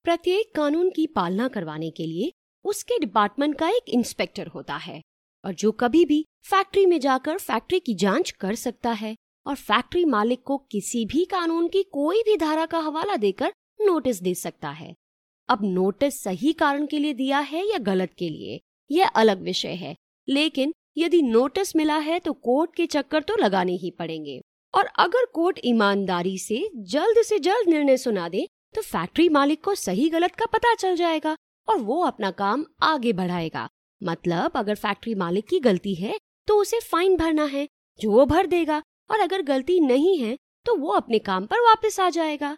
प्रत्येक 0.05 0.55
कानून 0.55 0.91
की 0.91 1.07
पालना 1.07 1.49
करवाने 1.49 1.91
के 1.91 2.07
लिए 2.07 2.33
उसके 2.65 2.99
डिपार्टमेंट 2.99 3.59
का 3.59 3.69
एक 3.69 3.89
इंस्पेक्टर 3.89 4.47
होता 4.47 4.77
है 4.77 5.01
और 5.45 5.55
जो 5.55 5.73
कभी 5.73 6.05
भी 6.05 6.25
फैक्ट्री 6.45 6.87
में 6.87 6.99
जाकर 7.01 7.39
फैक्ट्री 7.39 7.81
की 7.81 7.95
जाँच 7.95 8.31
कर 8.31 8.55
सकता 8.55 8.93
है 8.93 9.15
और 9.47 9.55
फैक्ट्री 9.55 10.05
मालिक 10.05 10.43
को 10.43 10.57
किसी 10.71 11.05
भी 11.07 11.25
कानून 11.25 11.69
की 11.69 11.83
कोई 11.83 12.23
भी 12.23 12.37
धारा 12.37 12.67
का 12.67 12.79
हवाला 12.79 13.17
देकर 13.17 13.53
नोटिस 13.81 14.23
दे 14.23 14.35
सकता 14.35 14.71
है। 14.71 14.95
अब 15.49 15.65
नोटिस 15.65 16.23
सही 16.23 16.53
कारण 16.53 16.87
के 16.87 16.99
लिए 16.99 17.15
दिया 17.15 17.39
है 17.39 17.65
या 17.67 17.79
गलत 17.79 18.15
के 18.19 18.29
लिए, 18.29 18.61
यह 18.91 19.09
अलग 19.09 19.43
विषय 19.43 19.75
है। 19.75 19.95
लेकिन 20.29 20.73
यदि 20.97 21.23
नोटिस 21.23 21.75
मिला 21.77 21.97
है 21.99 22.19
तो 22.19 22.33
कोर्ट 22.33 22.75
के 22.75 22.87
चक्कर 22.87 23.23
तो 23.23 23.37
लगाने 23.37 23.73
ही 23.73 23.91
पड़ेंगे। 23.91 24.41
और 24.75 24.87
अगर 24.99 25.25
कोर्ट 25.25 25.61
ईमानदारी 25.65 26.39
से 26.39 26.69
जल्द 26.77 27.23
से 27.23 27.39
जल्द 27.39 27.69
निर्णय 27.69 27.97
सुना 27.97 28.29
दे 28.29 28.47
तो 28.75 28.83
फैक्ट्री 28.83 29.29
मालिक 29.29 29.65
को 29.65 29.75
सही 29.75 30.09
गलत 30.11 30.35
का 30.35 30.47
पता 30.47 30.75
चल 30.75 30.97
जाएगा। 30.97 31.37
और 31.69 31.79
वो 31.79 32.03
अपना 32.05 32.31
काम 32.33 32.65
आगे 32.83 33.13
बढ़ाएगा। 33.13 33.69
मतलब 34.01 34.57
अगर 34.57 34.75
फैक्ट्री 34.77 35.15
मालिक 35.15 35.47
की 35.49 35.61
गलती 35.61 35.95
है 35.95 36.19
तो 36.49 36.61
उसे 36.61 36.81
फाइन 36.81 37.17
भरना 37.17 37.45
है, 37.45 37.67
जो 38.01 38.11
वो 38.11 38.25
भर 38.27 38.47
देगा। 38.47 38.83
और 39.11 39.21
अगर 39.21 39.43
गलती 39.43 39.79
नहीं 39.81 40.19
है 40.19 40.37
तो 40.67 40.75
वो 40.77 40.91
अपने 40.91 41.19
काम 41.21 41.47
पर 41.47 41.61
वापस 41.61 41.99
आ 42.01 42.09
जाएगा। 42.11 42.57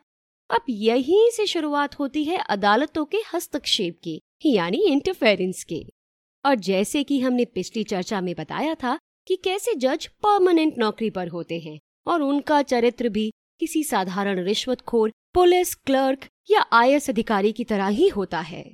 अब 0.50 0.64
यहीं 0.68 1.30
से 1.30 1.46
शुरुआत 1.46 1.98
होती 1.98 2.24
है 2.24 2.38
अदालतों 2.40 3.04
के 3.04 3.18
हस्तक्षेप 3.34 3.98
की, 4.04 4.20
यानी 4.46 4.82
इंटरफेरेंस 4.86 5.64
के। 5.64 5.82
और 6.44 6.54
जैसे 6.56 7.02
कि 7.04 7.18
हमने 7.20 7.44
पिछली 7.44 7.84
चर्चा 7.84 8.20
में 8.20 8.34
बताया 8.34 8.74
था 8.74 8.98
कि 9.26 9.36
कैसे 9.36 9.74
जज 9.74 10.06
परमानेंट 10.22 10.78
नौकरी 10.78 11.10
पर 11.10 11.28
होते 11.28 11.58
हैं, 11.58 11.78
और 12.06 12.22
उनका 12.22 12.60
चरित्र 12.62 13.08
भी 13.08 13.30
किसी 13.60 13.82
साधारण 13.84 14.44
रिश्वतखोर, 14.44 15.12
पुलिस, 15.34 15.74
क्लर्क 15.74 16.28
या 16.50 16.64
आईएएस 16.72 17.10
अधिकारी 17.10 17.52
की 17.52 17.64
तरह 17.64 17.86
ही 17.86 18.08
होता 18.08 18.40
है। 18.40 18.64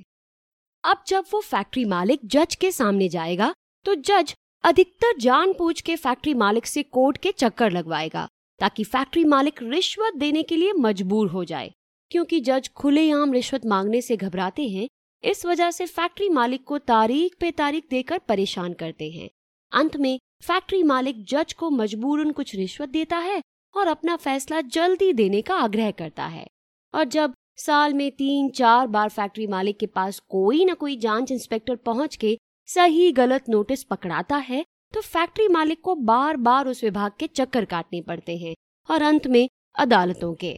अब 0.83 1.03
जब 1.07 1.25
वो 1.33 1.39
फैक्ट्री 1.41 1.85
मालिक 1.85 2.19
जज 2.25 2.55
के 2.55 2.71
सामने 2.71 3.09
जाएगा 3.09 3.53
तो 3.85 3.95
जज 3.95 4.33
अधिकतर 4.63 5.17
जानबूझ 5.17 5.79
के 5.81 5.95
फैक्ट्री 5.95 6.33
मालिक 6.33 6.65
से 6.65 6.83
कोर्ट 6.83 7.17
के 7.17 7.31
चक्कर 7.31 7.71
लगवाएगा, 7.71 8.27
ताकि 8.59 8.83
फैक्ट्री 8.83 9.23
मालिक 9.23 9.61
रिश्वत 9.63 10.15
देने 10.15 10.43
के 10.43 10.55
लिए 10.55 10.73
मजबूर 10.73 11.29
हो 11.29 11.43
जाए। 11.45 11.71
क्योंकि 12.11 12.39
जज 12.39 12.69
खुलेआम 12.69 13.33
रिश्वत 13.33 13.65
मांगने 13.65 14.01
से 14.01 14.17
घबराते 14.17 14.67
हैं, 14.67 14.87
इस 15.23 15.45
वजह 15.45 15.71
से 15.71 15.85
फैक्ट्री 15.85 16.29
मालिक 16.29 16.63
को 16.63 16.77
तारीख 16.77 17.35
पे 17.39 17.51
तारीख 17.51 17.87
देकर 17.89 18.19
परेशान 18.19 18.73
करते 18.73 19.09
हैं। 19.11 19.29
अंत 19.71 19.97
में 19.97 20.19
फैक्ट्री 20.43 20.81
मालिक 20.83 21.23
जज 21.25 21.53
को 21.53 21.69
मजबूरन 21.69 22.31
कुछ 22.31 22.55
रिश्वत 22.55 22.89
देता 22.89 23.17
है 23.17 23.41
और 23.75 23.87
अपना 23.87 24.15
फैसला 24.15 24.61
जल्दी 24.61 25.13
देने 25.13 25.41
का 25.41 25.55
आग्रह 25.55 25.91
करता 25.91 26.25
है। 26.25 26.45
और 26.93 27.03
जब 27.05 27.33
साल 27.57 27.93
में 27.93 28.11
तीन 28.11 28.49
चार 28.49 28.87
बार 28.87 29.09
फैक्ट्री 29.09 29.47
मालिक 29.47 29.77
के 29.79 29.85
पास 29.85 30.19
कोई 30.19 30.65
न 30.65 30.73
कोई 30.73 30.95
जाँच 30.97 31.31
इंस्पेक्टर 31.31 31.75
पहुँच 31.75 32.15
के 32.15 32.37
सही 32.67 33.11
गलत 33.11 33.49
नोटिस 33.49 33.83
पकड़ाता 33.83 34.37
है 34.37 34.63
तो 34.93 35.01
फैक्ट्री 35.01 35.47
मालिक 35.47 35.81
को 35.81 35.95
बार 35.95 36.37
बार 36.37 36.67
उस 36.67 36.83
विभाग 36.83 37.11
के 37.19 37.27
चक्कर 37.27 37.65
काटने 37.65 38.01
पड़ते 38.01 38.37
हैं 38.37 38.55
और 38.89 39.01
अंत 39.01 39.27
में 39.27 39.47
अदालतों 39.75 40.33
के। 40.33 40.53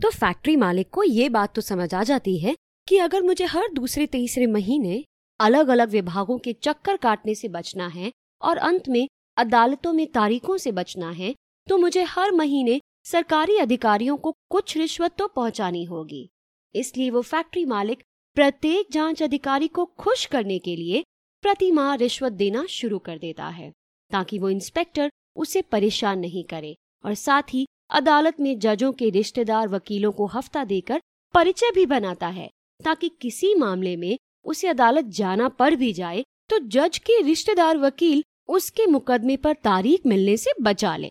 तो 0.00 0.10
फैक्ट्री 0.10 0.56
मालिक 0.56 0.90
को 0.90 1.02
ये 1.02 1.28
बात 1.28 1.54
तो 1.54 1.60
समझ 1.60 1.94
आ 1.94 2.02
जाती 2.02 2.38
है 2.38 2.54
कि 2.88 2.98
अगर 2.98 3.22
मुझे 3.22 3.44
हर 3.44 3.68
दूसरे 3.72 4.06
तीसरे 4.06 4.46
महीने 4.46 5.04
अलग 5.40 5.68
अलग 5.68 5.90
विभागों 5.90 6.38
के 6.38 6.52
चक्कर 6.52 6.96
काटने 6.96 7.34
से 7.34 7.48
बचना 7.48 7.86
है 7.88 8.12
और 8.42 8.56
अंत 8.56 8.88
में 8.88 9.08
अदालतों 9.36 9.92
में 9.92 10.06
तारीखों 10.06 10.56
से 10.56 10.72
बचना 10.72 11.10
है 11.10 11.34
तो 11.68 11.78
मुझे 11.78 12.02
हर 12.02 12.32
महीने 12.32 12.80
सरकारी 13.06 13.56
अधिकारियों 13.56 14.16
को 14.16 14.34
कुछ 14.50 14.76
रिश्वत 14.76 15.14
तो 15.18 15.26
पहुंचानी 15.26 15.84
होगी। 15.84 16.28
इसलिए 16.74 17.10
वो 17.10 17.20
फैक्ट्री 17.22 17.64
मालिक 17.64 18.02
प्रत्येक 18.36 18.86
जाँच 18.92 19.22
अधिकारी 19.22 19.68
को 19.68 19.84
खुश 19.98 20.24
करने 20.26 20.58
के 20.58 20.76
लिए 20.76 21.02
प्रति 21.44 21.70
माह 21.70 21.94
रिश्वत 21.94 22.32
देना 22.32 22.64
शुरू 22.66 22.98
कर 22.98 23.18
देता 23.18 23.48
है, 23.48 23.70
ताकि 24.10 24.38
वो 24.38 24.48
इंस्पेक्टर 24.50 25.10
उसे 25.36 25.62
परेशान 25.62 26.18
नहीं 26.18 26.44
करे 26.44 26.74
और 27.04 27.14
साथ 27.14 27.54
ही 27.54 27.66
अदालत 27.90 28.40
में 28.40 28.58
जजों 28.58 28.92
के 28.92 29.10
रिश्तेदार 29.10 29.68
वकीलों 29.68 30.12
को 30.12 30.26
हफ़्ता 30.26 30.64
देकर 30.64 31.00
परिचय 31.34 31.70
भी 31.74 31.86
बनाता 31.86 32.28
है, 32.28 32.48
ताकि 32.80 33.08
किसी 33.20 33.54
मामले 33.54 33.96
में 33.96 34.16
उसे 34.46 34.68
अदालत 34.68 35.04
जाना 35.14 35.48
पड़ 35.48 35.74
भी 35.74 35.92
जाए 35.92 36.24
तो 36.50 36.58
जज 36.68 36.98
के 36.98 37.20
रिश्तेदार 37.22 37.78
वकील 37.78 38.22
उसके 38.48 38.86
मुकदमे 38.86 39.36
पर 39.36 39.54
तारीख 39.54 40.06
मिलने 40.06 40.36
से 40.36 40.50
बचा 40.62 40.96
ले। 40.96 41.10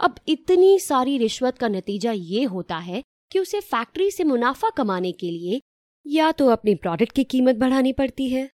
अब 0.00 0.14
इतनी 0.28 0.78
सारी 0.78 1.16
रिश्वत 1.18 1.58
का 1.58 1.68
नतीजा 1.68 2.12
ये 2.12 2.44
होता 2.44 2.76
है 2.76 3.02
कि 3.32 3.38
उसे 3.38 3.60
फैक्ट्री 3.60 4.10
से 4.10 4.24
मुनाफा 4.24 4.70
कमाने 4.70 5.10
के 5.12 5.30
लिए 5.30 5.60
या 6.06 6.30
तो 6.32 6.46
अपने 6.48 6.74
प्रोडक्ट 6.74 7.12
की 7.12 7.24
कीमत 7.24 7.56
बढ़ानी 7.56 7.92
पड़ती 7.92 8.28
है, 8.28 8.48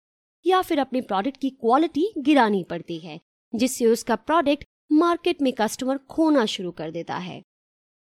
या 0.44 0.60
फिर 0.62 0.78
अपने 0.78 1.00
प्रोडक्ट 1.00 1.36
की 1.36 1.50
क्वालिटी 1.50 2.08
गिरानी 2.18 2.62
पड़ती 2.64 2.98
है, 2.98 3.18
जिससे 3.52 3.86
उसका 3.86 4.16
प्रोडक्ट 4.16 4.64
मार्केट 4.92 5.42
में 5.42 5.52
कस्टमर 5.52 5.98
खोना 6.10 6.46
शुरू 6.46 6.70
कर 6.70 6.90
देता 6.90 7.16
है। 7.16 7.40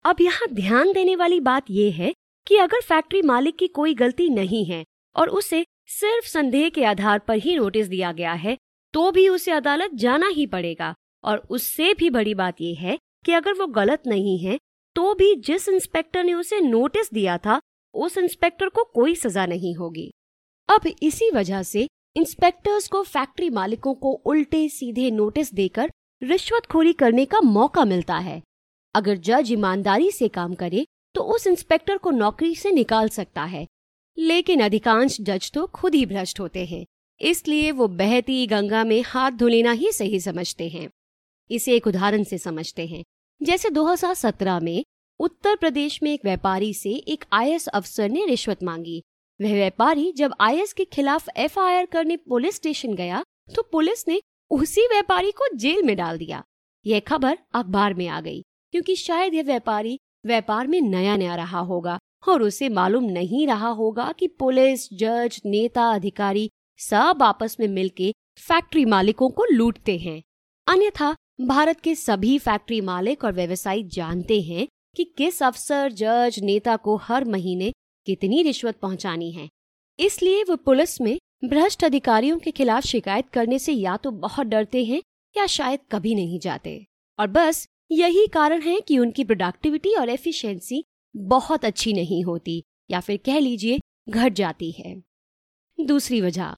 अब 0.05 0.21
यहाँ 0.21 0.53
ध्यान 0.53 0.91
देने 0.93 1.15
वाली 1.15 1.39
बात 1.39 1.71
यह 1.71 1.95
है 1.95 2.13
कि 2.47 2.57
अगर 2.57 2.81
फैक्ट्री 2.81 3.21
मालिक 3.23 3.57
की 3.57 3.67
कोई 3.69 3.93
गलती 3.95 4.29
नहीं 4.29 4.65
है 4.65 4.83
और 5.15 5.29
उसे 5.31 5.65
सिर्फ़ 5.89 6.27
संदेह 6.27 6.69
के 6.69 6.83
आधार 6.85 7.19
पर 7.19 7.37
ही 7.37 7.55
नोटिस 7.55 7.87
दिया 7.87 8.11
गया 8.11 8.33
है 8.35 8.57
तो 8.93 9.11
भी 9.11 9.27
उसे 9.29 9.51
अदालत 9.51 9.93
जाना 9.95 10.27
ही 10.27 10.45
पड़ेगा। 10.47 10.93
और 11.23 11.37
उससे 11.49 11.93
भी 11.93 12.09
बड़ी 12.09 12.33
बात 12.33 12.61
यह 12.61 12.79
है 12.79 12.97
कि 13.25 13.31
अगर 13.31 13.53
वो 13.53 13.67
गलत 13.69 14.07
नहीं 14.07 14.37
है 14.39 14.57
तो 14.95 15.13
भी 15.13 15.35
जिस 15.37 15.67
इंस्पेक्टर 15.69 16.23
ने 16.23 16.33
उसे 16.33 16.59
नोटिस 16.61 17.13
दिया 17.13 17.37
था, 17.37 17.59
उस 17.93 18.17
इंस्पेक्टर 18.17 18.69
को 18.69 18.83
कोई 18.85 19.15
सजा 19.15 19.45
नहीं 19.45 19.75
होगी। 19.75 20.11
अब 20.69 20.87
इसी 21.03 21.29
वजह 21.31 21.63
से 21.63 21.87
इंस्पेक्टर्स 22.15 22.87
को 22.87 23.01
फैक्ट्री 23.03 23.49
मालिकों 23.49 23.93
को 23.93 24.11
उल्टे 24.25 24.67
सीधे 24.69 25.09
नोटिस 25.11 25.53
देकर 25.53 25.91
रिश्वतखोरी 26.21 26.93
करने 26.93 27.25
का 27.25 27.41
मौका 27.41 27.85
मिलता 27.85 28.17
है। 28.17 28.41
अगर 28.95 29.17
जज 29.17 29.51
ईमानदारी 29.51 30.11
से 30.11 30.27
काम 30.29 30.53
करे 30.53 30.85
तो 31.15 31.21
उस 31.35 31.47
इंस्पेक्टर 31.47 31.97
को 31.97 32.11
नौकरी 32.11 32.55
से 32.55 32.71
निकाल 32.71 33.09
सकता 33.09 33.43
है। 33.43 33.65
लेकिन 34.17 34.61
अधिकांश 34.61 35.17
जज 35.21 35.51
तो 35.51 35.65
खुद 35.67 35.95
ही 35.95 36.05
भ्रष्ट 36.05 36.39
होते 36.39 36.65
हैं, 36.65 36.85
इसलिए 37.21 37.71
वो 37.71 37.87
बहती 37.87 38.45
गंगा 38.47 38.83
में 38.83 39.01
हाथ 39.03 39.31
धुलेना 39.31 39.71
ही 39.71 39.91
सही 39.91 40.19
समझते 40.19 40.67
हैं। 40.69 40.89
इसे 41.49 41.75
एक 41.75 41.87
उदाहरण 41.87 42.23
से 42.23 42.37
समझते 42.37 42.85
हैं। 42.87 43.03
जैसे 43.41 43.69
2017 43.69 44.59
में 44.61 44.83
उत्तर 45.19 45.55
प्रदेश 45.55 45.97
में 46.03 46.11
एक 46.13 46.21
व्यापारी 46.23 46.73
से 46.73 46.89
एक 46.89 47.23
आईएएस 47.33 47.67
अफसर 47.67 48.09
ने 48.09 48.25
रिश्वत 48.25 48.63
मांगी। 48.63 49.01
वह 49.39 49.53
व्यापारी 49.53 50.11
जब 50.11 50.33
आईएएस 50.41 50.73
के 50.73 50.85
खिलाफ 50.85 51.29
एफआईआर 51.37 51.85
करने 51.85 52.17
पुलिस 52.17 52.55
स्टेशन 52.55 52.93
गया 52.93 53.23
तो 53.55 53.61
पुलिस 53.61 54.07
ने 54.07 54.19
उसी 54.51 54.81
व्यापारी 54.81 55.31
को 55.31 55.47
जेल 55.55 55.81
में 55.83 55.95
डाल 55.97 56.17
दिया। 56.17 56.43
यह 56.85 56.99
खबर 56.99 57.37
अखबार 57.53 57.93
में 57.93 58.07
आ 58.07 58.19
गई, 58.21 58.41
क्योंकि 58.73 58.95
शायद 58.95 59.33
यह 59.33 59.43
व्यापारी 59.43 59.97
व्यापार 60.25 60.67
में 60.67 60.79
नया 60.81 61.15
नया 61.17 61.35
रहा 61.35 61.59
होगा, 61.61 61.97
और 62.27 62.41
उसे 62.41 62.69
मालूम 62.69 63.03
नहीं 63.03 63.45
रहा 63.47 63.69
होगा 63.69 64.11
कि 64.11 64.27
पुलिस, 64.29 64.87
जज, 64.93 65.41
नेता, 65.45 65.89
अधिकारी 65.89 66.49
सब 66.79 67.23
आपस 67.23 67.57
में 67.59 67.67
मिलके 67.67 68.13
फैक्ट्री 68.39 68.85
मालिकों 68.85 69.29
को 69.29 69.45
लूटते 69.51 69.97
हैं। 69.97 70.21
अन्यथा 70.67 71.15
भारत 71.39 71.79
के 71.79 71.93
सभी 71.95 72.37
फैक्ट्री 72.37 72.79
मालिक 72.81 73.23
और 73.23 73.31
व्यवसायी 73.33 73.83
जानते 73.83 74.39
हैं 74.41 74.67
कि 74.95 75.03
किस 75.17 75.41
अफसर, 75.43 75.91
जज, 75.91 76.39
नेता 76.39 76.75
को 76.75 76.95
हर 76.97 77.25
महीने 77.25 77.71
कितनी 78.07 78.41
रिश्वत 78.43 78.77
पहुंचानी 78.77 79.31
है। 79.31 79.47
इसलिए 79.99 80.43
वो 80.43 80.55
पुलिस 80.55 80.99
में 81.01 81.17
भ्रष्ट 81.45 81.83
अधिकारियों 81.83 82.37
के 82.39 82.51
खिलाफ 82.51 82.83
शिकायत 82.83 83.29
करने 83.29 83.59
से 83.59 83.73
या 83.73 83.97
तो 83.97 84.11
बहुत 84.11 84.47
डरते 84.47 84.83
हैं 84.85 85.01
या 85.35 85.45
शायद 85.47 85.79
कभी 85.91 86.15
नहीं 86.15 86.39
जाते। 86.39 86.83
और 87.19 87.27
बस 87.27 87.65
यही 87.91 88.27
कारण 88.27 88.61
है 88.61 88.79
कि 88.79 88.99
उनकी 88.99 89.23
प्रोडक्टिविटी 89.23 89.95
और 89.95 90.09
एफिशिएंसी 90.09 90.83
बहुत 91.15 91.65
अच्छी 91.65 91.93
नहीं 91.93 92.23
होती, 92.23 92.61
या 92.91 92.99
फिर 92.99 93.19
कह 93.25 93.39
लीजिए 93.39 93.79
घट 94.09 94.33
जाती 94.33 94.71
है। 94.71 94.95
दूसरी 95.77 96.21
वजह, 96.21 96.55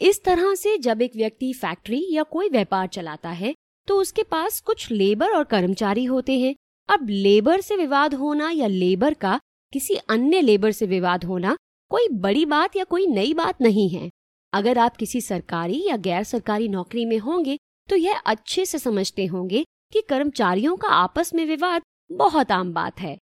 इस 0.00 0.22
तरह 0.24 0.54
से 0.54 0.78
जब 0.78 1.02
एक 1.02 1.16
व्यक्ति 1.16 1.52
फैक्ट्री 1.52 2.06
या 2.10 2.22
कोई 2.22 2.48
व्यापार 2.48 2.86
चलाता 2.88 3.30
है 3.32 3.54
तो 3.88 4.00
उसके 4.00 4.22
पास 4.22 4.60
कुछ 4.60 4.90
लेबर 4.90 5.30
और 5.30 5.44
कर्मचारी 5.44 6.04
होते 6.04 6.38
हैं। 6.38 6.54
अब 6.88 7.08
लेबर 7.08 7.60
से 7.60 7.76
विवाद 7.76 8.14
होना 8.14 8.50
या 8.50 8.66
लेबर 8.66 9.14
का 9.14 9.38
किसी 9.72 9.94
अन्य 9.94 10.40
लेबर 10.40 10.72
से 10.72 10.86
विवाद 10.86 11.24
होना 11.24 11.56
कोई 11.90 12.08
बड़ी 12.08 12.44
बात 12.46 12.76
या 12.76 12.84
कोई 12.84 13.06
नई 13.06 13.34
बात 13.34 13.60
नहीं 13.62 13.88
है। 13.88 14.10
अगर 14.52 14.78
आप 14.78 14.96
किसी 14.96 15.20
सरकारी 15.20 15.82
या 15.86 15.96
गैर 15.96 16.24
सरकारी 16.24 16.68
नौकरी 16.68 17.04
में 17.04 17.18
होंगे 17.18 17.56
तो 17.88 17.96
यह 17.96 18.18
अच्छे 18.18 18.66
से 18.66 18.78
समझते 18.78 19.26
होंगे 19.26 19.64
कि 19.92 20.00
कर्मचारियों 20.00 20.76
का 20.76 20.88
आपस 20.88 21.34
में 21.34 21.44
विवाद 21.46 21.82
बहुत 22.12 22.52
आम 22.52 22.72
बात 22.72 23.00
है। 23.00 23.16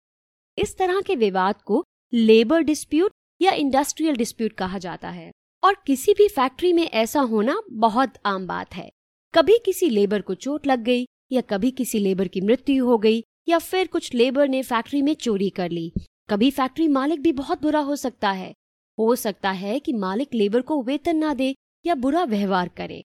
इस 0.57 0.77
तरह 0.77 1.01
के 1.01 1.15
विवाद 1.15 1.61
को 1.61 1.83
लेबर 2.13 2.61
डिस्प्यूट 2.61 3.11
या 3.41 3.51
इंडस्ट्रियल 3.51 4.15
डिस्प्यूट 4.15 4.53
कहा 4.53 4.77
जाता 4.77 5.09
है। 5.09 5.31
और 5.63 5.75
किसी 5.87 6.13
भी 6.13 6.27
फैक्ट्री 6.27 6.73
में 6.73 6.83
ऐसा 6.83 7.21
होना 7.21 7.61
बहुत 7.71 8.13
आम 8.25 8.47
बात 8.47 8.73
है। 8.73 8.89
कभी 9.33 9.57
किसी 9.57 9.89
लेबर 9.89 10.21
को 10.21 10.33
चोट 10.33 10.65
लग 10.67 10.79
गई, 10.79 11.05
या 11.31 11.41
कभी 11.41 11.69
किसी 11.71 11.99
लेबर 11.99 12.27
की 12.27 12.41
मृत्यु 12.41 12.85
हो 12.85 12.97
गई, 12.97 13.23
या 13.47 13.57
फिर 13.57 13.87
कुछ 13.87 14.13
लेबर 14.13 14.47
ने 14.47 14.61
फैक्ट्री 14.63 15.01
में 15.01 15.13
चोरी 15.13 15.49
कर 15.49 15.69
ली। 15.69 15.91
कभी 16.29 16.49
फैक्ट्री 16.51 16.87
मालिक 16.87 17.21
भी 17.21 17.31
बहुत 17.31 17.61
बुरा 17.61 17.79
हो 17.79 17.95
सकता 17.95 18.31
है। 18.31 18.53
हो 18.97 19.15
सकता 19.15 19.51
है 19.51 19.79
कि 19.79 19.93
मालिक 19.93 20.33
लेबर 20.33 20.61
को 20.61 20.81
वेतन 20.83 21.17
ना 21.17 21.33
दे, 21.33 21.53
या 21.85 21.95
बुरा 21.95 22.23
व्यवहार 22.23 22.69
करे। 22.69 23.01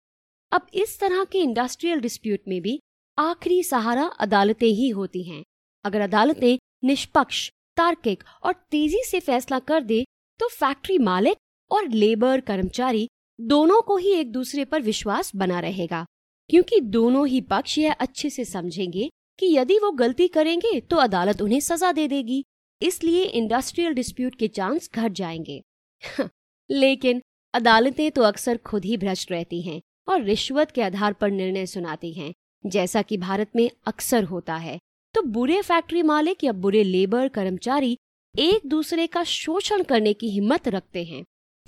अब 0.52 0.66
इस 0.74 0.98
तरह 1.00 1.22
के 1.24 1.38
इंडस्ट्रियल 1.38 2.00
डिस्प्यूट 2.00 2.40
में 2.48 2.60
भी 2.62 2.78
आखिरी 3.18 3.62
सहारा 3.62 4.04
अदालतें 4.20 4.68
ही 4.68 4.88
होती 4.88 5.22
हैं। 5.22 5.42
अगर 5.84 6.00
अदालतें 6.00 6.58
निष्पक्ष, 6.84 7.48
तार्किक 7.76 8.24
और 8.42 8.54
तेज़ी 8.70 9.02
से 9.04 9.20
फैसला 9.20 9.58
कर 9.60 9.82
दे 9.82 10.04
तो 10.40 10.48
फैक्ट्री 10.48 10.98
मालिक 10.98 11.36
और 11.70 11.88
लेबर 11.88 12.40
कर्मचारी 12.40 13.08
दोनों 13.38 13.80
को 13.82 13.96
ही 13.96 14.12
एक 14.12 14.32
दूसरे 14.32 14.64
पर 14.64 14.82
विश्वास 14.82 15.34
बना 15.36 15.60
रहेगा। 15.60 16.04
क्योंकि 16.48 16.80
दोनों 16.80 17.28
ही 17.28 17.40
पक्ष 17.40 17.78
यह 17.78 17.92
अच्छे 17.92 18.30
से 18.30 18.44
समझेंगे 18.44 19.10
कि 19.38 19.46
यदि 19.46 19.78
वो 19.78 19.92
गलती 19.92 20.28
करेंगे 20.28 20.80
तो 20.80 20.96
अदालत 20.96 21.42
उन्हें 21.42 21.60
सजा 21.60 21.92
दे 21.92 22.08
देगी। 22.08 22.44
इसलिए 22.82 23.24
इंडस्ट्रियल 23.24 23.92
डिस्प्यूट 23.92 24.34
के 24.34 24.48
चांस 24.48 24.90
घट 24.94 25.12
जाएँगे। 25.12 25.62
लेकिन 26.70 27.22
अदालतें 27.54 28.10
तो 28.10 28.22
अक्सर 28.22 28.56
खुद 28.56 28.84
ही 28.84 28.96
भ्रष्ट 28.96 29.32
रहती 29.32 29.62
हैं 29.62 29.82
और 30.08 30.22
रिश्वत 30.22 30.70
के 30.70 30.82
आधार 30.82 31.12
पर 31.12 31.30
निर्णय 31.30 31.66
सुनाती 31.66 32.12
हैं, 32.12 32.34
जैसा 32.66 33.02
कि 33.02 33.16
भारत 33.16 33.50
में 33.56 33.70
अक्सर 33.86 34.24
होता 34.24 34.56
है। 34.56 34.78
तो 35.14 35.22
बुरे 35.22 35.62
फैक्ट्री 35.62 36.02
मालिक 36.02 36.44
या 36.44 36.52
बुरे 36.52 36.82
लेबर 36.82 37.28
कर्मचारी 37.28 37.98
एक 38.38 38.66
दूसरे 38.66 39.06
का 39.06 39.24
शोषण 39.24 39.82
करने 39.82 40.12
की 40.12 40.30
हिम्मत 40.30 40.68
रखते 40.68 41.04
हैं। 41.04 41.22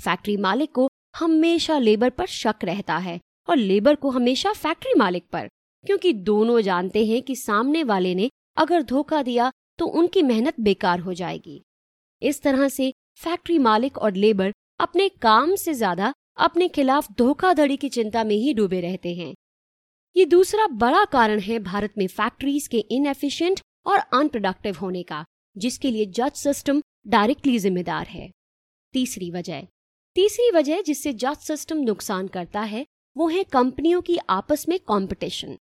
फैक्ट्री 0.05 0.37
मालिक 0.37 0.73
को 0.73 0.89
हमेशा 1.17 1.79
लेबर 1.79 2.11
पर 2.11 2.27
शक 2.27 2.55
रहता 2.65 2.97
है। 2.99 3.21
और 3.49 3.57
लेबर 3.57 3.95
को 3.95 4.11
हमेशा 4.11 4.53
फैक्ट्री 4.55 4.93
मालिक 4.99 5.25
पर, 5.33 5.49
क्योंकि 5.85 6.13
दोनों 6.13 6.61
जानते 6.63 7.05
हैं 7.07 7.23
कि 7.23 7.37
सामने 7.37 7.83
वाले 7.85 8.15
ने 8.15 8.31
अगर 8.57 8.83
धोखा 8.85 9.23
दिया 9.23 9.51
तो 9.79 9.87
उनकी 9.89 10.23
मेहनत 10.25 10.61
बेकार 10.61 11.01
हो 11.01 11.15
जाएगी। 11.15 11.63
इस 12.23 12.43
तरह 12.43 12.69
से 12.69 12.93
फैक्ट्री 13.17 13.59
मालिक 13.61 13.99
और 13.99 14.15
लेबर 14.15 14.53
अपने 14.81 15.09
काम 15.21 15.55
से 15.57 15.75
ज़्यादा 15.75 16.13
अपने 16.39 16.69
खिलाफ 16.69 17.13
धोखाधड़ी 17.13 17.77
की 17.77 17.89
चिंता 17.89 18.25
में 18.25 18.35
ही 18.37 18.53
डूबे 18.55 18.81
रहते 18.81 19.15
हैं। 19.15 19.33
ये 20.17 20.25
दूसरा 20.27 20.67
बड़ा 20.75 21.05
कारण 21.05 21.41
है 21.41 21.59
भारत 21.61 21.95
में 21.99 22.07
फैक्ट्रीज 22.09 22.67
के 22.69 22.79
इनएफिशिएंट 22.91 23.61
और 23.87 23.99
अनप्रोडक्टिव 23.99 24.77
होने 24.77 25.03
का, 25.03 25.25
जिसके 25.57 25.91
लिए 25.91 26.07
जज 26.09 26.33
सिस्टम 26.35 26.83
डायरेक्टली 27.09 27.59
जिम्मेदार 27.59 28.07
है। 28.07 28.31
तीसरी 28.95 29.31
वजह 29.31 29.67
तीसरी 30.17 30.51
वजह 30.51 30.81
जिससे 30.83 31.13
जज 31.15 31.37
सिस्टम 31.39 31.79
नुकसान 31.81 32.29
करता 32.29 32.61
है 32.63 32.85
वो 33.19 33.27
है 33.29 33.43
कंपनियों 33.45 34.01
की 34.01 34.17
आपस 34.31 34.65
में 34.69 34.79
कंपटीशन 34.79 35.57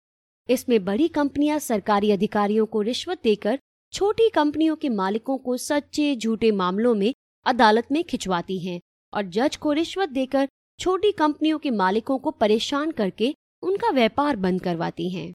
इसमें 0.49 0.85
बड़ी 0.85 1.07
कंपनियाँ 1.07 1.59
सरकारी 1.59 2.11
अधिकारियों 2.11 2.65
को 2.65 2.81
रिश्वत 2.81 3.19
देकर 3.23 3.59
छोटी 3.93 4.29
कंपनियों 4.29 4.75
के 4.75 4.89
मालिकों 4.89 5.37
को 5.37 5.57
सच्चे 5.57 6.15
झूठे 6.15 6.51
मामलों 6.51 6.93
में 6.95 7.13
अदालत 7.45 7.87
में 7.91 8.03
खिंचवाती 8.03 8.59
हैं 8.59 8.79
और 9.13 9.23
जज 9.29 9.55
को 9.55 9.71
रिश्वत 9.71 10.09
देकर 10.09 10.47
छोटी 10.79 11.11
कंपनियों 11.11 11.59
के 11.59 11.71
मालिकों 11.71 12.17
को 12.17 12.31
परेशान 12.31 12.91
करके 12.91 13.33
उनका 13.63 13.89
व्यापार 13.89 14.35
बंद 14.35 14.61
करवाती 14.61 15.09
हैं। 15.09 15.33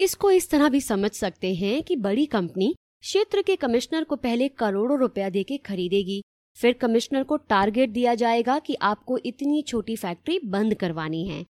इसको 0.00 0.30
इस 0.30 0.50
तरह 0.50 0.68
भी 0.68 0.80
समझ 0.80 1.10
सकते 1.10 1.54
हैं 1.54 1.82
कि 1.82 1.96
बड़ी 1.96 2.26
कंपनी 2.26 2.74
क्षेत्र 3.00 3.42
के 3.42 3.56
कमिश्नर 3.56 4.04
को 4.04 4.16
पहले 4.16 4.48
करोड़ों 4.48 4.98
रुपया 4.98 5.30
देके 5.30 5.58
खरीदेगी 5.58 6.22
फिर 6.56 6.72
कमिश्नर 6.72 7.22
को 7.22 7.36
टारगेट 7.36 7.90
दिया 7.90 8.14
जाएगा 8.14 8.58
कि 8.58 8.74
आपको 8.82 9.18
इतनी 9.18 9.62
छोटी 9.62 9.96
फैक्ट्री 9.96 10.38
बंद 10.46 10.74
करवानी 10.74 11.26
है। 11.28 11.44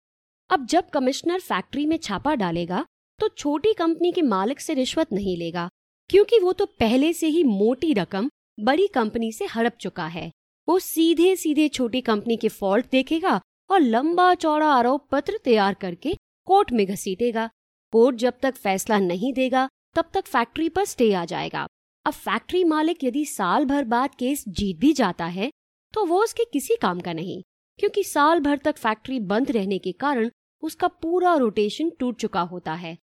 अब 0.50 0.66
जब 0.66 0.90
कमिश्नर 0.90 1.40
फैक्ट्री 1.40 1.86
में 1.86 1.98
छापा 1.98 2.36
डालेगा 2.36 2.86
तो 3.20 3.28
छोटी 3.30 3.74
कंपनी 3.74 4.12
के 4.12 4.22
मालिक 4.22 4.60
से 4.60 4.74
रिश्वत 4.74 5.14
नहीं 5.14 5.38
लेगा, 5.38 5.70
क्योंकि 6.10 6.40
वो 6.40 6.54
तो 6.54 6.66
पहले 6.80 7.12
से 7.14 7.28
ही 7.28 7.44
मोटी 7.44 7.94
रकम 7.94 8.30
बड़ी 8.60 8.88
कंपनी 8.88 9.32
से 9.32 9.46
हड़प 9.46 9.78
चुका 9.82 10.06
है। 10.08 10.30
वो 10.68 10.78
सीधे 10.80 11.36
सीधे 11.36 11.68
छोटी 11.70 12.02
कंपनी 12.02 12.38
के 12.38 12.48
फॉल्ट 12.50 12.86
देखेगा 12.92 13.40
और 13.70 13.80
लंबा 13.80 14.34
चौड़ा 14.36 14.68
आरोप 14.68 15.08
पत्र 15.12 15.40
तैयार 15.44 15.74
करके 15.74 16.16
कोर्ट 16.48 16.72
में 16.72 16.86
घसीटेगा। 16.86 17.50
कोर्ट 17.94 18.16
जब 18.18 18.34
तक 18.42 18.56
फैसला 18.56 18.98
नहीं 19.00 19.34
देगा, 19.34 19.68
तब 19.96 20.10
तक 20.14 20.26
फैक्ट्री 20.26 20.70
पर 20.70 20.86
स्टे 20.86 21.12
आ 21.14 21.26
जाएगा। 21.26 21.66
अब 22.08 22.14
फैक्ट्री 22.14 22.64
मालिक 22.64 23.04
यदि 23.04 23.24
साल 23.26 23.66
भर 23.66 23.84
बाद 23.84 24.14
केस 24.16 24.44
जीत 24.50 24.78
भी 24.78 24.92
जाता 24.94 25.26
है 25.26 25.50
तो 25.94 26.06
वो 26.06 26.22
उसके 26.24 26.44
किसी 26.46 26.76
काम 26.76 27.00
का 27.00 27.14
नहीं, 27.14 27.42
क्योंकि 27.80 28.04
साल 28.04 28.40
भर 28.40 28.58
तक 28.58 28.78
फैक्ट्री 28.78 29.20
बंद 29.22 29.52
रहने 29.52 29.78
के 29.80 29.92
कारण 29.94 30.30
उसका 30.64 30.88
पूरा 30.88 31.34
रोटेशन 31.36 31.90
टूट 31.90 32.18
चुका 32.18 32.42
होता 32.42 32.74
है। 32.74 32.96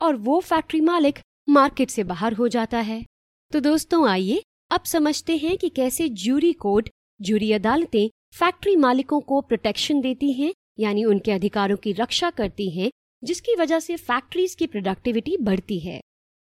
और 0.00 0.16
वो 0.16 0.38
फैक्ट्री 0.40 0.80
मालिक 0.80 1.18
मार्केट 1.48 1.90
से 1.90 2.04
बाहर 2.04 2.32
हो 2.32 2.48
जाता 2.48 2.78
है। 2.80 3.04
तो 3.52 3.60
दोस्तों 3.60 4.08
आइए, 4.08 4.42
अब 4.70 4.84
समझते 4.84 5.36
हैं 5.36 5.56
कि 5.58 5.68
कैसे 5.70 6.08
जूरी 6.08 6.52
कोर्ट 6.54 6.88
जूरी 7.20 7.52
अदालतें 7.52 8.08
फैक्ट्री 8.34 8.76
मालिकों 8.78 9.20
को 9.20 9.40
प्रोटेक्शन 9.42 10.00
देती 10.00 10.32
हैं, 10.32 10.52
यानी 10.78 11.04
उनके 11.04 11.32
अधिकारों 11.32 11.76
की 11.76 11.92
रक्षा 11.92 12.30
करती 12.32 12.70
हैं, 12.70 12.90
जिसकी 13.22 13.56
वजह 13.56 13.80
से 13.80 13.96
फैक्ट्रीज 13.98 14.54
की 14.54 14.66
प्रोडक्टिविटी 14.66 15.36
बढ़ती 15.42 15.78
है। 15.80 16.00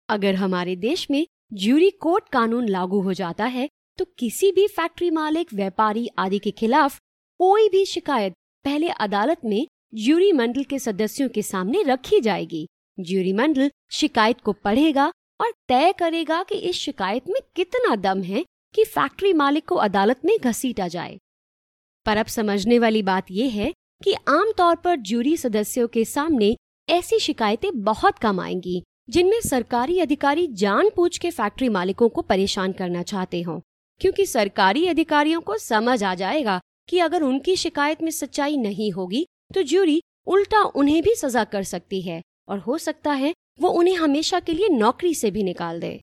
अगर 0.09 0.35
हमारे 0.35 0.75
देश 0.77 1.09
में 1.11 1.25
ज्यूरी 1.53 1.89
कोर्ट 1.89 2.29
कानून 2.29 2.69
लागू 2.69 2.99
हो 3.01 3.13
जाता 3.13 3.45
है 3.45 3.67
तो 3.97 4.05
किसी 4.17 4.51
भी 4.51 4.67
फैक्ट्री 4.67 5.09
मालिक, 5.09 5.53
व्यापारी 5.53 6.07
आदि 6.17 6.39
के 6.39 6.51
खिलाफ 6.51 6.97
कोई 7.39 7.69
भी 7.69 7.85
शिकायत 7.85 8.33
पहले 8.65 8.89
अदालत 8.89 9.41
में 9.45 9.67
ज्यूरी 9.95 10.31
मंडल 10.31 10.63
के 10.63 10.79
सदस्यों 10.79 11.29
के 11.29 11.41
सामने 11.41 11.83
रखी 11.83 12.19
जाएगी। 12.19 12.67
ज्यूरी 12.99 13.33
मंडल 13.33 13.71
शिकायत 13.91 14.41
को 14.41 14.53
पढ़ेगा 14.53 15.05
और 15.41 15.51
तय 15.67 15.93
करेगा 15.99 16.41
कि 16.43 16.55
इस 16.55 16.75
शिकायत 16.75 17.29
में 17.29 17.39
कितना 17.55 17.95
दम 17.95 18.21
है 18.23 18.43
कि 18.75 18.83
फैक्ट्री 18.83 19.33
मालिक 19.33 19.67
को 19.67 19.75
अदालत 19.75 20.25
में 20.25 20.37
घसीटा 20.37 20.87
जाए। 20.87 21.17
पर 22.05 22.17
अब 22.17 22.25
समझने 22.25 22.79
वाली 22.79 23.03
बात 23.03 23.31
यह 23.31 23.53
है 23.53 23.71
कि 24.03 24.13
आमतौर 24.27 24.75
पर 24.75 24.95
ज्यूरी 24.95 25.37
सदस्यों 25.37 25.87
के 25.87 26.05
सामने 26.05 26.55
ऐसी 26.89 27.19
शिकायतें 27.19 27.71
बहुत 27.83 28.19
कम 28.19 28.39
आएँगी। 28.39 28.83
जिनमें 29.09 29.39
सरकारी 29.41 29.99
अधिकारी 29.99 30.47
जानबूझ 30.53 31.17
के 31.17 31.29
फैक्ट्री 31.31 31.69
मालिकों 31.69 32.09
को 32.09 32.21
परेशान 32.21 32.71
करना 32.71 33.03
चाहते 33.03 33.41
हों, 33.41 33.59
क्योंकि 34.01 34.25
सरकारी 34.25 34.85
अधिकारियों 34.87 35.41
को 35.41 35.57
समझ 35.57 36.03
आ 36.03 36.13
जाएगा 36.15 36.59
कि 36.89 36.99
अगर 36.99 37.23
उनकी 37.23 37.55
शिकायत 37.55 38.01
में 38.01 38.11
सच्चाई 38.11 38.57
नहीं 38.57 38.91
होगी 38.91 39.25
तो 39.53 39.61
ज्यूरी 39.61 40.01
उल्टा 40.27 40.61
उन्हें 40.75 41.01
भी 41.03 41.15
सजा 41.15 41.43
कर 41.43 41.63
सकती 41.63 42.01
है 42.01 42.21
और 42.49 42.59
हो 42.59 42.77
सकता 42.77 43.11
है 43.13 43.33
वो 43.61 43.69
उन्हें 43.69 43.95
हमेशा 43.95 44.39
के 44.39 44.53
लिए 44.53 44.69
नौकरी 44.69 45.13
से 45.13 45.31
भी 45.31 45.43
निकाल 45.43 45.79
दे। 45.79 45.99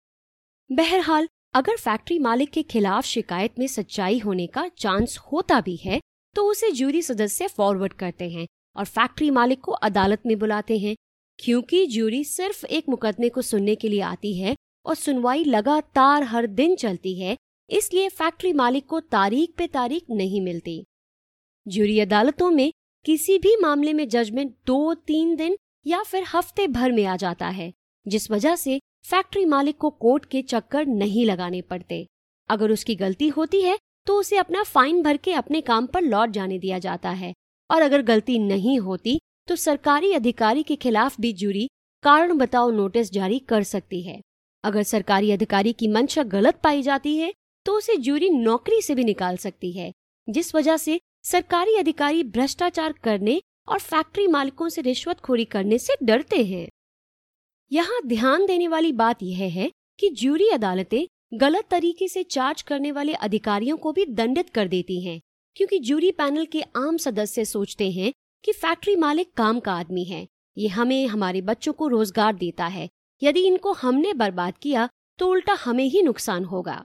बहरहाल, 0.70 1.28
अगर 1.54 1.76
फैक्ट्री 1.76 2.18
मालिक 2.18 2.50
के 2.50 2.62
खिलाफ 2.62 3.04
शिकायत 3.04 3.58
में 3.58 3.66
सच्चाई 3.66 4.18
होने 4.18 4.46
का 4.46 4.68
चांस 4.78 5.18
होता 5.32 5.60
भी 5.60 5.76
है 5.76 6.00
तो 6.36 6.44
उसे 6.44 6.70
ज्यूरी 6.70 7.02
सदस्य 7.02 7.46
फॉरवर्ड 7.48 7.92
करते 7.92 8.30
हैं 8.30 8.46
और 8.76 8.84
फैक्ट्री 8.86 9.30
मालिक 9.30 9.60
को 9.60 9.72
अदालत 9.72 10.26
में 10.26 10.38
बुलाते 10.38 10.78
हैं 10.78 10.94
क्योंकि 11.40 11.86
ज्यूरी 11.86 12.22
सिर्फ़ 12.24 12.64
एक 12.66 12.88
मुकदमे 12.88 13.28
को 13.28 13.42
सुनने 13.42 13.74
के 13.74 13.88
लिए 13.88 14.00
आती 14.02 14.32
है 14.38 14.54
और 14.86 14.94
सुनवाई 14.94 15.44
लगातार 15.44 16.22
हर 16.22 16.46
दिन 16.48 16.74
चलती 16.76 17.14
है, 17.20 17.36
इसलिए 17.70 18.08
फैक्ट्री 18.08 18.52
मालिक 18.52 18.86
को 18.86 19.00
तारीख 19.02 19.54
पे 19.58 19.66
तारीख 19.68 20.10
नहीं 20.10 20.40
मिलती। 20.40 20.82
ज्यूरी 21.66 21.98
अदालतों 22.00 22.50
में 22.50 22.70
किसी 23.04 23.38
भी 23.38 23.56
मामले 23.56 23.92
में 23.92 24.08
जजमेंट 24.08 24.54
दो, 24.66 24.94
तीन 24.96 25.34
दिन 25.36 25.56
या 25.86 26.02
फिर 26.02 26.24
हफ़्ते 26.34 26.66
भर 26.68 26.92
में 26.92 27.04
आ 27.04 27.16
जाता 27.16 27.48
है, 27.48 27.72
जिस 28.06 28.30
वजह 28.30 28.56
से 28.56 28.78
फैक्ट्री 29.06 29.44
मालिक 29.46 29.76
को 29.76 29.90
कोर्ट 29.90 30.24
के 30.24 30.42
चक्कर 30.44 30.86
नहीं 30.86 31.24
लगाने 31.26 31.62
पड़ते। 31.62 32.06
अगर 32.48 32.70
उसकी 32.70 32.94
गलती 32.96 33.28
होती 33.30 33.62
है 33.62 33.78
तो 34.06 34.18
उसे 34.18 34.36
अपना 34.36 34.62
फाइन 34.64 35.02
भर 35.02 35.16
के 35.16 35.32
अपने 35.34 35.60
काम 35.62 35.86
पर 35.86 36.02
लौट 36.02 36.30
जाने 36.30 36.58
दिया 36.58 36.78
जाता 36.80 37.10
है, 37.12 37.32
और 37.70 37.82
अगर 37.82 38.02
गलती 38.04 38.38
नहीं 38.40 38.78
होती 38.80 39.18
तो 39.48 39.56
सरकारी 39.56 40.12
अधिकारी 40.12 40.62
के 40.62 40.76
खिलाफ 40.76 41.20
भी 41.20 41.32
जूरी 41.34 41.68
कारण 42.04 42.32
बताओ 42.34 42.70
नोटिस 42.70 43.12
जारी 43.12 43.38
कर 43.38 43.62
सकती 43.64 44.00
है। 44.02 44.20
अगर 44.64 44.82
सरकारी 44.82 45.30
अधिकारी 45.30 45.72
की 45.72 45.88
मंशा 45.88 46.22
गलत 46.24 46.60
पाई 46.64 46.82
जाती 46.82 47.16
है 47.16 47.32
तो 47.66 47.76
उसे 47.76 47.96
जूरी 47.98 48.28
नौकरी 48.30 48.80
से 48.82 48.94
भी 48.94 49.04
निकाल 49.04 49.36
सकती 49.36 49.70
है, 49.72 49.90
जिस 50.28 50.54
वजह 50.54 50.76
से 50.76 50.98
सरकारी 51.24 51.76
अधिकारी 51.76 52.22
भ्रष्टाचार 52.24 52.92
करने 53.04 53.40
और 53.68 53.78
फैक्ट्री 53.80 54.26
मालिकों 54.26 54.68
से 54.68 54.82
रिश्वतखोरी 54.82 55.44
करने 55.46 55.78
से 55.78 55.94
डरते 56.02 56.42
हैं। 56.44 56.68
यहाँ 57.70 58.00
ध्यान 58.06 58.46
देने 58.46 58.68
वाली 58.68 58.92
बात 58.94 59.22
यह 59.22 59.52
है 59.52 59.70
कि 59.98 60.08
जूरी 60.10 60.48
अदालतें 60.48 61.06
गलत 61.34 61.66
तरीके 61.70 62.08
से 62.08 62.22
चार्ज 62.22 62.62
करने 62.62 62.92
वाले 62.92 63.14
अधिकारियों 63.14 63.76
को 63.76 63.92
भी 63.92 64.06
दंडित 64.06 64.50
कर 64.50 64.68
देती 64.68 65.00
हैं, 65.00 65.20
क्योंकि 65.56 65.78
जूरी 65.80 66.10
पैनल 66.12 66.46
के 66.46 66.62
आम 66.76 66.96
सदस्य 66.98 67.44
सोचते 67.44 67.90
हैं 67.90 68.12
कि 68.44 68.52
फैक्ट्री 68.52 68.96
मालिक 68.96 69.32
काम 69.32 69.60
का 69.60 69.72
आदमी 69.72 70.04
है। 70.04 70.26
ये 70.56 70.68
हमें, 70.68 71.06
हमारे 71.06 71.40
बच्चों 71.42 71.72
को 71.72 71.88
रोज़गार 71.88 72.34
देता 72.34 72.66
है। 72.66 72.88
यदि 73.22 73.40
इनको 73.40 73.72
हमने 73.72 74.12
बर्बाद 74.14 74.58
किया 74.58 74.88
तो 75.18 75.28
उल्टा 75.28 75.52
हमें 75.54 75.84
ही 75.84 76.02
नुकसान 76.02 76.44
होगा। 76.44 76.84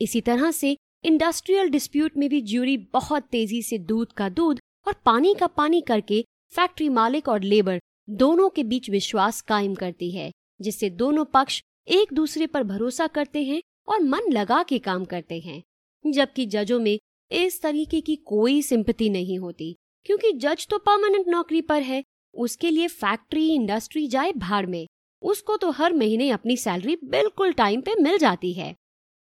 इसी 0.00 0.20
तरह 0.20 0.50
से 0.50 0.76
इंडस्ट्रियल 1.04 1.68
डिस्प्यूट 1.68 2.16
में 2.16 2.28
भी 2.28 2.40
ज्यूरी 2.42 2.76
बहुत 2.92 3.22
तेज़ी 3.22 3.62
से 3.62 3.78
दूध 3.78 4.12
का 4.12 4.28
दूध 4.28 4.60
और 4.86 4.94
पानी 5.04 5.34
का 5.34 5.46
पानी 5.46 5.80
करके 5.80 6.24
फैक्ट्री 6.52 6.88
मालिक 6.88 7.28
और 7.28 7.42
लेबर 7.42 7.80
दोनों 8.08 8.48
के 8.48 8.64
बीच 8.64 8.90
विश्वास 8.90 9.40
कायम 9.40 9.74
करती 9.74 10.10
है, 10.10 10.30
जिससे 10.60 10.90
दोनों 10.90 11.24
पक्ष 11.24 11.60
एक 11.88 12.12
दूसरे 12.12 12.46
पर 12.46 12.62
भरोसा 12.62 13.06
करते 13.06 13.42
हैं 13.44 13.60
और 13.88 14.02
मन 14.02 14.30
लगा 14.32 14.62
के 14.62 14.78
काम 14.78 15.04
करते 15.04 15.38
हैं, 15.40 15.62
जबकि 16.04 16.46
जजों 16.46 16.78
में 16.80 16.98
इस 17.30 17.60
तरीके 17.62 18.00
की 18.00 18.16
कोई 18.16 18.60
सिंपति 18.62 19.08
नहीं 19.10 19.38
होती। 19.38 19.74
क्योंकि 20.06 20.32
जज 20.32 20.66
तो 20.70 20.78
परमानेंट 20.78 21.28
नौकरी 21.28 21.60
पर 21.62 21.82
है। 21.82 22.02
उसके 22.34 22.70
लिए 22.70 22.88
फैक्ट्री 22.88 23.48
इंडस्ट्री 23.50 24.06
जाए 24.08 24.32
भाड़ 24.32 24.64
में। 24.66 24.86
उसको 25.22 25.56
तो 25.56 25.70
हर 25.70 25.92
महीने 25.94 26.28
अपनी 26.30 26.56
सैलरी 26.56 26.96
बिल्कुल 27.04 27.52
टाइम 27.52 27.80
पे 27.80 27.94
मिल 27.94 28.18
जाती 28.18 28.52
है। 28.52 28.74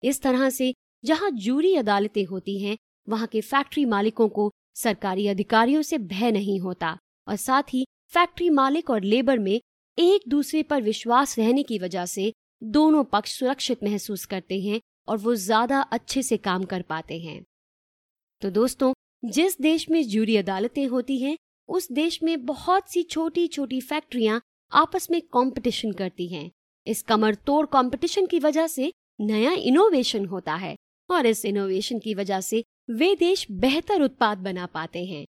इस 0.02 0.20
तरह 0.22 0.48
से 0.50 0.72
जहाँ 1.04 1.30
जूरी 1.30 1.74
अदालतें 1.74 2.24
होती 2.24 2.58
हैं, 2.62 2.76
वहाँ 3.08 3.26
के 3.26 3.40
फैक्ट्री 3.40 3.84
मालिकों 3.84 4.28
को 4.28 4.50
सरकारी 4.74 5.26
अधिकारियों 5.28 5.82
से 5.82 5.98
भय 5.98 6.30
नहीं 6.30 6.58
होता 6.60 6.96
और 7.26 7.36
साथ 7.36 7.72
ही 7.72 7.84
फैक्ट्री 8.12 8.48
मालिक 8.50 8.90
और 8.90 9.02
लेबर 9.02 9.38
में 9.38 9.60
एक 9.98 10.28
दूसरे 10.28 10.62
पर 10.62 10.82
विश्वास 10.82 11.38
रहने 11.38 11.62
की 11.62 11.78
वजह 11.78 12.06
से 12.06 12.32
दोनों 12.62 13.04
पक्ष 13.04 13.38
सुरक्षित 13.38 13.84
महसूस 13.84 14.24
करते 14.26 14.60
हैं 14.60 14.80
और 15.08 15.16
वो 15.16 15.34
ज़्यादा 15.36 15.80
अच्छे 15.92 16.22
से 16.22 16.36
काम 16.36 16.64
कर 16.64 16.82
पाते 16.82 17.18
हैं। 17.18 17.42
तो 18.42 18.50
दोस्तों 18.50 18.92
जिस 19.24 19.60
देश 19.60 19.88
में 19.90 20.02
जूरी 20.08 20.36
अदालतें 20.36 20.86
होती 20.86 21.18
हैं, 21.18 21.36
उस 21.68 21.92
देश 21.92 22.22
में 22.22 22.44
बहुत 22.46 22.90
सी 22.90 23.02
छोटी 23.02 23.46
छोटी 23.46 23.80
फैक्ट्रियाँ 23.80 24.40
आपस 24.72 25.10
में 25.10 25.20
कंपटीशन 25.20 25.92
करती 25.92 26.26
हैं। 26.28 26.50
इस 26.86 27.02
कमर 27.02 27.34
तोड़ 27.34 27.66
कंपटीशन 27.66 28.26
की 28.26 28.38
वजह 28.38 28.66
से 28.66 28.92
नया 29.20 29.52
इनोवेशन 29.52 30.26
होता 30.26 30.54
है 30.54 30.76
और 31.10 31.26
इस 31.26 31.44
इनोवेशन 31.44 31.98
की 31.98 32.14
वजह 32.14 32.40
से 32.40 32.62
वे 32.90 33.14
देश 33.14 33.46
बेहतर 33.50 34.02
उत्पाद 34.02 34.38
बना 34.38 34.66
पाते 34.66 35.04
हैं। 35.04 35.24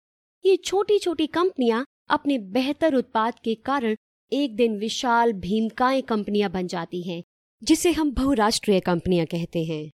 ये 0.44 0.57
छोटी 0.57 0.98
छोटी 0.98 1.26
कंपनियाँ 1.26 1.85
अपने 2.11 2.38
बेहतर 2.38 2.94
उत्पाद 2.94 3.35
के 3.44 3.54
कारण 3.54 3.96
एक 4.33 4.57
दिन 4.57 4.78
विशाल 4.78 5.33
भीमकाय 5.33 6.00
कंपनियाँ 6.00 6.50
बन 6.50 6.66
जाती 6.66 7.02
हैं, 7.02 7.22
जिसे 7.62 7.92
हम 7.92 8.12
बहुराष्ट्रीय 8.12 8.80
कंपनियाँ 8.80 9.26
कहते 9.26 9.64
हैं। 9.64 9.90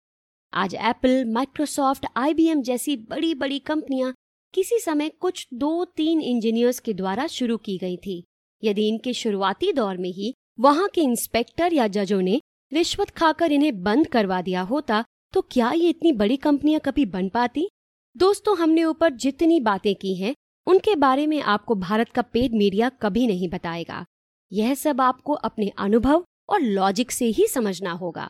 आज 0.53 0.73
एप्पल 0.75 1.23
माइक्रोसॉफ्ट 1.25 2.05
आईबीएम 2.15 2.61
जैसी 2.61 2.95
बड़ी 3.09 3.33
बड़ी 3.35 3.57
कंपनियाँ 3.59 4.13
किसी 4.53 4.79
समय 4.79 5.09
कुछ 5.19 5.47
दो 5.53 5.83
तीन 5.95 6.21
इंजीनियर्स 6.21 6.79
के 6.79 6.93
द्वारा 6.93 7.25
शुरू 7.27 7.57
की 7.57 7.77
गई 7.77 7.97
थी। 7.97 8.23
यदि 8.63 8.87
इनके 8.87 9.13
शुरुआती 9.13 9.71
दौर 9.73 9.97
में 9.97 10.09
ही 10.09 10.33
वहाँ 10.59 10.87
के 10.89 11.01
इंस्पेक्टर 11.01 11.73
या 11.73 11.87
जजों 11.87 12.21
ने 12.21 12.39
रिश्वत 12.71 13.09
खाकर 13.09 13.51
इन्हें 13.51 13.83
बंद 13.83 14.07
करवा 14.07 14.41
दिया 14.41 14.61
होता 14.61 15.03
तो 15.33 15.41
क्या 15.51 15.71
ये 15.71 15.89
इतनी 15.89 16.11
बड़ी 16.13 16.37
कंपनियाँ 16.37 16.81
कभी 16.85 17.05
बन 17.07 17.29
पाती? 17.29 17.67
दोस्तों, 18.15 18.57
हमने 18.57 18.83
ऊपर 18.83 19.13
जितनी 19.15 19.59
बातें 19.59 19.93
की 19.95 20.15
हैं, 20.15 20.33
उनके 20.67 20.95
बारे 20.95 21.27
में 21.27 21.41
आपको 21.41 21.75
भारत 21.75 22.09
का 22.09 22.21
पेड 22.23 22.55
मीडिया 22.55 22.89
कभी 23.01 23.27
नहीं 23.27 23.49
बताएगा। 23.49 24.05
यह 24.51 24.73
सब 24.75 25.01
आपको 25.01 25.33
अपने 25.33 25.71
अनुभव 25.77 26.25
और 26.49 26.61
लॉजिक 26.61 27.11
से 27.11 27.25
ही 27.27 27.47
समझना 27.47 27.91
होगा। 27.91 28.29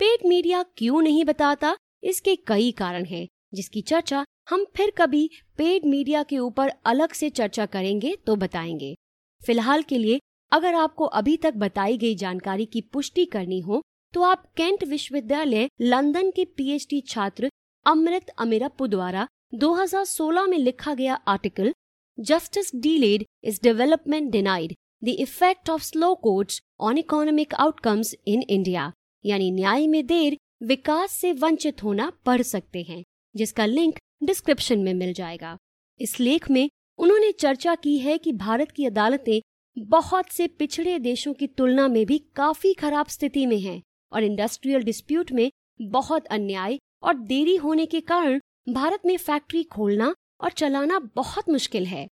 पेड 0.00 0.26
मीडिया 0.28 0.62
क्यों 0.76 1.00
नहीं 1.02 1.24
बताता? 1.24 1.74
इसके 2.02 2.34
कई 2.46 2.70
कारण 2.72 3.04
हैं, 3.04 3.26
जिसकी 3.54 3.80
चर्चा 3.80 4.24
हम 4.50 4.64
फिर 4.76 4.90
कभी 4.98 5.28
पेड 5.58 5.84
मीडिया 5.86 6.22
के 6.22 6.38
ऊपर 6.38 6.72
अलग 6.86 7.12
से 7.12 7.28
चर्चा 7.30 7.66
करेंगे 7.66 8.14
तो 8.26 8.36
बताएँगे। 8.36 8.94
फ़िलहाल 9.42 9.82
के 9.82 9.98
लिए, 9.98 10.18
अगर 10.52 10.74
आपको 10.74 11.04
अभी 11.12 11.36
तक 11.36 11.54
बताई 11.56 11.96
गई 11.98 12.14
जानकारी 12.14 12.66
की 12.66 12.80
पुष्टि 12.92 13.24
करनी 13.26 13.60
हो 13.60 13.80
तो 14.14 14.22
आप 14.22 14.44
केंट 14.56 14.84
विश्वविद्यालय 14.84 15.68
लंदन 15.82 16.30
के 16.30 16.44
पीएचडी 16.56 17.00
छात्र 17.08 17.50
अमृत 17.86 18.28
अमीरप्पू 18.38 18.86
द्वारा 18.86 19.26
2016 19.56 20.48
में 20.48 20.58
लिखा 20.58 20.94
गया 20.94 21.14
article, 21.28 21.72
justice 22.18 22.74
delayed 22.76 23.24
is 23.44 23.60
development 23.62 24.30
denied 24.32 24.74
the 25.04 25.16
effect 25.18 25.70
of 25.70 25.82
slow 25.82 26.14
courts 26.22 26.60
on 26.80 26.98
economic 26.98 27.54
outcomes 27.56 28.14
in 28.26 28.42
India. 28.42 28.92
यानी 29.24 29.50
न्याय 29.50 29.86
में 29.86 30.06
देर 30.06 30.36
विकास 30.62 31.10
से 31.10 31.32
वंचित 31.32 31.82
होना 31.82 32.10
पढ़ 32.26 32.42
सकते 32.42 32.82
हैं, 32.82 33.02
जिसका 33.34 33.66
लिंक 33.66 33.98
डिस्क्रिप्शन 34.22 34.78
में 34.78 34.92
मिल 34.94 35.12
जाएगा। 35.12 35.56
इस 36.00 36.18
लेख 36.20 36.50
में 36.50 36.68
उन्होंने 36.98 37.30
चर्चा 37.32 37.74
की 37.74 37.98
है 37.98 38.16
कि 38.18 38.32
भारत 38.32 38.70
की 38.70 38.84
अदालतें 38.86 39.40
बहुत 39.76 40.28
से 40.28 40.46
पिछड़े 40.48 40.98
देशों 40.98 41.32
की 41.34 41.46
तुलना 41.46 41.86
में 41.88 42.04
भी 42.06 42.18
काफ़ी 42.34 42.72
खराब 42.74 43.06
स्थिति 43.06 43.46
में 43.46 43.58
हैं 43.60 43.80
और 44.12 44.24
इंडस्ट्रियल 44.24 44.82
डिस्प्यूट 44.82 45.32
में 45.32 45.50
बहुत 45.82 46.26
अन्याय 46.26 46.78
और 47.02 47.14
देरी 47.16 47.56
होने 47.56 47.86
के 47.86 48.00
कारण 48.00 48.40
भारत 48.68 49.00
में 49.06 49.16
फैक्ट्री 49.16 49.62
खोलना 49.62 50.14
और 50.40 50.50
चलाना 50.50 50.98
बहुत 51.16 51.48
मुश्किल 51.48 51.86
है। 51.86 52.06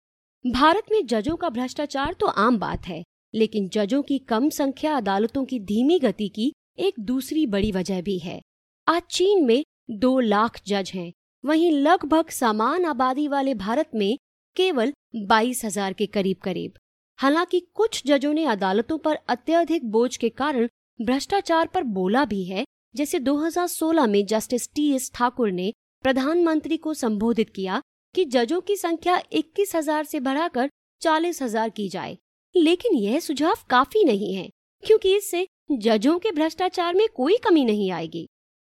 भारत 0.45 0.91
में 0.93 1.05
जजों 1.07 1.37
का 1.37 1.49
भ्रष्टाचार 1.49 2.15
तो 2.15 2.27
आम 2.27 2.59
बात 2.59 2.87
है, 2.87 3.03
लेकिन 3.35 3.69
जजों 3.69 4.03
की 4.03 4.19
कम 4.19 4.49
संख्या 4.51 4.97
अदालतों 4.97 5.45
की 5.45 5.61
धीमी 5.61 5.99
गति 5.99 6.29
की 6.29 6.53
एक 6.79 6.95
दूसरी 7.01 7.45
बड़ी 7.47 7.71
वजह 7.73 8.01
भी 8.03 8.19
है। 8.19 8.41
आज 8.87 9.03
चीन 9.11 9.45
में 9.47 9.63
दो 9.91 10.19
लाख 10.21 10.61
जज 10.67 10.91
हैं। 10.95 11.13
वहीं 11.45 11.71
लगभग 11.73 12.29
समान 12.31 12.85
आबादी 12.85 13.27
वाले 13.29 13.55
भारत 13.55 13.91
में 13.95 14.17
केवल 14.57 14.93
बाईस 15.27 15.65
हज़ार 15.65 15.93
के 15.93 16.07
करीब 16.07 16.37
करीब। 16.37 16.73
हालाँकि 17.19 17.61
कुछ 17.75 18.03
जजों 18.07 18.33
ने 18.33 18.45
अदालतों 18.45 18.99
पर 18.99 19.19
अत्यधिक 19.29 19.85
बोझ 19.85 20.17
के 20.17 20.29
कारण 20.31 20.69
भ्रष्टाचार 21.01 21.67
पर 21.67 21.83
बोला 21.83 22.25
भी 22.25 22.43
है, 22.45 22.65
जैसे 22.97 23.19
2016 23.21 24.07
में 24.07 24.25
जस्टिस 24.27 24.69
टी 24.75 24.91
एस 24.93 25.11
ठाकुर 25.15 25.51
ने 25.51 25.73
प्रधानमंत्री 26.05 26.77
को 26.77 26.95
संबोधित 26.95 27.51
किया 27.51 27.81
कि 28.15 28.25
जजों 28.27 28.61
की 28.61 28.77
संख्या 28.77 29.23
इक्कीस 29.33 29.77
हज़ार 29.77 30.05
से 30.05 30.21
बढ़ाकर 30.21 30.71
चालीस 31.03 31.43
हज़ार 31.43 31.71
की 31.71 31.89
जाए। 31.89 32.17
लेकिन 32.55 32.95
यह 32.95 33.21
सुझाव 33.21 33.65
काफ़ी 33.71 34.05
नहीं 34.05 34.35
है, 34.35 34.49
क्योंकि 34.83 35.17
इससे 35.17 35.47
जजों 35.79 36.19
के 36.19 36.31
भ्रष्टाचार 36.31 36.95
में 36.95 37.07
कोई 37.09 37.37
कमी 37.37 37.65
नहीं 37.65 37.91
आएगी। 37.91 38.27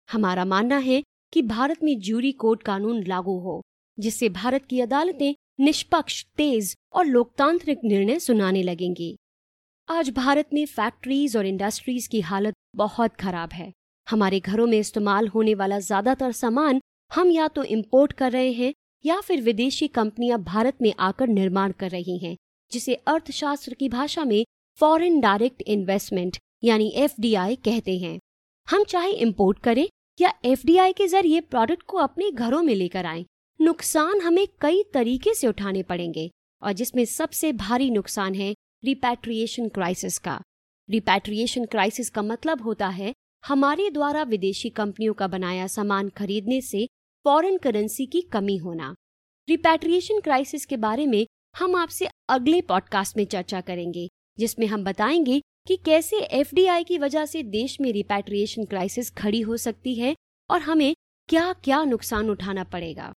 हमारा 0.08 0.44
मानना 0.44 0.76
है 0.78 1.02
कि 1.32 1.42
भारत 1.42 1.82
में 1.82 1.98
जूरी 2.00 2.32
कोड 2.32 2.62
कानून 2.62 3.02
लागू 3.06 3.38
हो, 3.38 3.60
जिससे 3.98 4.28
भारत 4.28 4.66
की 4.66 4.80
अदालतें 4.80 5.34
निष्पक्ष, 5.60 6.24
तेज 6.36 6.74
और 6.92 7.06
लोकतांत्रिक 7.06 7.80
निर्णय 7.84 8.18
सुनाने 8.18 8.62
लगेंगी। 8.62 9.16
आज 9.88 10.10
भारत 10.10 10.48
में 10.52 10.64
फैक्ट्रीज 10.66 11.36
और 11.36 11.46
इंडस्ट्रीज़ 11.46 12.08
की 12.08 12.20
हालत 12.20 12.54
बहुत 12.76 13.16
खराब 13.16 13.52
है। 13.52 13.72
हमारे 14.06 14.40
घरों 14.40 14.66
में 14.66 14.78
इस्तेमाल 14.78 15.28
होने 15.28 15.54
वाला 15.54 15.78
ज़्यादातर 15.78 16.32
सामान 16.32 16.80
हम 17.10 17.30
या 17.30 17.48
तो 17.48 17.64
इम्पोर्ट 17.64 18.12
कर 18.12 18.32
रहे 18.32 18.52
हैं 18.52 18.72
या 19.04 19.20
फिर 19.20 19.42
विदेशी 19.42 19.88
कंपनियाँ 19.88 20.42
भारत 20.42 20.82
में 20.82 20.92
आकर 21.00 21.28
निर्माण 21.28 21.72
कर 21.72 21.90
रही 21.90 22.18
हैं, 22.18 22.36
जिसे 22.72 22.94
अर्थशास्त्र 23.06 23.74
की 23.74 23.88
भाषा 23.88 24.24
में 24.24 24.44
फॉरेन 24.78 25.20
डायरेक्ट 25.20 25.62
इन्वेस्टमेंट 25.62 26.36
यानी 26.64 26.88
एफडीआई 26.88 27.56
कहते 27.56 27.98
हैं। 27.98 28.18
हम 28.70 28.84
चाहे 28.84 29.12
इम्पोर्ट 29.12 29.58
करें 29.58 29.88
या 30.20 30.32
एफडीआई 30.44 30.92
के 30.92 31.06
ज़रिए 31.06 31.40
प्रोडक्ट 31.40 31.82
को 31.82 31.98
अपने 31.98 32.30
घरों 32.30 32.62
में 32.62 32.74
लेकर 32.74 33.06
आए, 33.06 33.24
नुकसान 33.60 34.20
हमें 34.20 34.46
कई 34.60 34.82
तरीके 34.82 35.34
से 35.34 35.46
उठाने 35.46 35.82
पड़ेंगे 35.82 36.30
और 36.62 36.72
जिसमें 36.72 37.04
सबसे 37.04 37.52
भारी 37.52 37.90
नुकसान 37.90 38.34
है 38.34 38.54
रिपैट्रिएशन 38.84 39.68
क्राइसिस 39.68 40.18
का। 40.18 40.40
रिपैट्रिएशन 40.90 41.64
क्राइसिस 41.64 42.10
का 42.10 42.22
मतलब 42.22 42.62
होता 42.62 42.88
है 42.88 43.12
हमारे 43.46 43.90
द्वारा 43.90 44.22
विदेशी 44.22 44.70
कंपनियों 44.70 45.14
का 45.14 45.26
बनाया 45.26 45.66
सामान 45.66 46.08
खरीदने 46.08 46.60
से 46.60 46.86
फॉरेन 47.24 47.58
करेंसी 47.58 48.06
की 48.06 48.20
कमी 48.20 48.56
होना। 48.56 48.94
रिपैट्रिएशन 49.48 50.20
क्राइसिस 50.20 50.66
के 50.66 50.76
बारे 50.76 51.06
में 51.06 51.26
हम 51.58 51.74
आपसे 51.76 52.08
अगले 52.28 52.60
पॉडकास्ट 52.60 53.16
में 53.16 53.24
चर्चा 53.24 53.60
करेंगे, 53.60 54.08
जिसमें 54.38 54.66
हम 54.66 54.84
बताएँगे 54.84 55.42
कि 55.66 55.76
कैसे 55.76 56.16
एफडीआई 56.16 56.84
की 56.84 56.98
वजह 56.98 57.24
से 57.26 57.42
देश 57.42 57.80
में 57.80 57.92
रिपेट्रिएशन 57.92 58.64
क्राइसिस 58.64 59.10
खड़ी 59.10 59.40
हो 59.40 59.56
सकती 59.56 59.94
है 59.94 60.14
और 60.50 60.60
हमें 60.60 60.94
क्या 61.28 61.52
क्या 61.64 61.82
नुकसान 61.84 62.30
उठाना 62.30 62.64
पड़ेगा। 62.64 63.12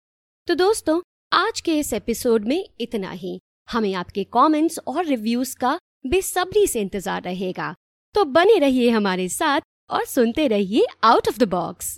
तो 0.48 0.56
दोस्तों, 0.56 1.00
आज 1.32 1.62
के 1.62 1.78
इस 1.80 1.94
एपिसोड 1.94 2.46
में 2.46 2.70
इतना 2.80 3.12
ही। 3.12 3.40
हमें 3.70 3.94
आपके 3.94 4.24
कमेंट्स 4.24 4.80
और 4.88 5.06
रिव्यूज़ 5.06 5.56
का 5.56 5.78
बेसब्री 6.08 6.66
से 6.68 6.82
इंतज़ार 6.82 7.22
रहेगा। 7.22 7.74
तो 8.16 8.24
बने 8.26 8.58
रहिए 8.60 8.90
हमारे 8.90 9.30
साथ 9.30 9.62
और 9.90 10.06
सुनते 10.06 10.48
रहिए 10.48 10.86
आउट 11.04 11.28
ऑफ़ 11.28 11.38
द 11.38 11.48
बॉक्स 11.50 11.98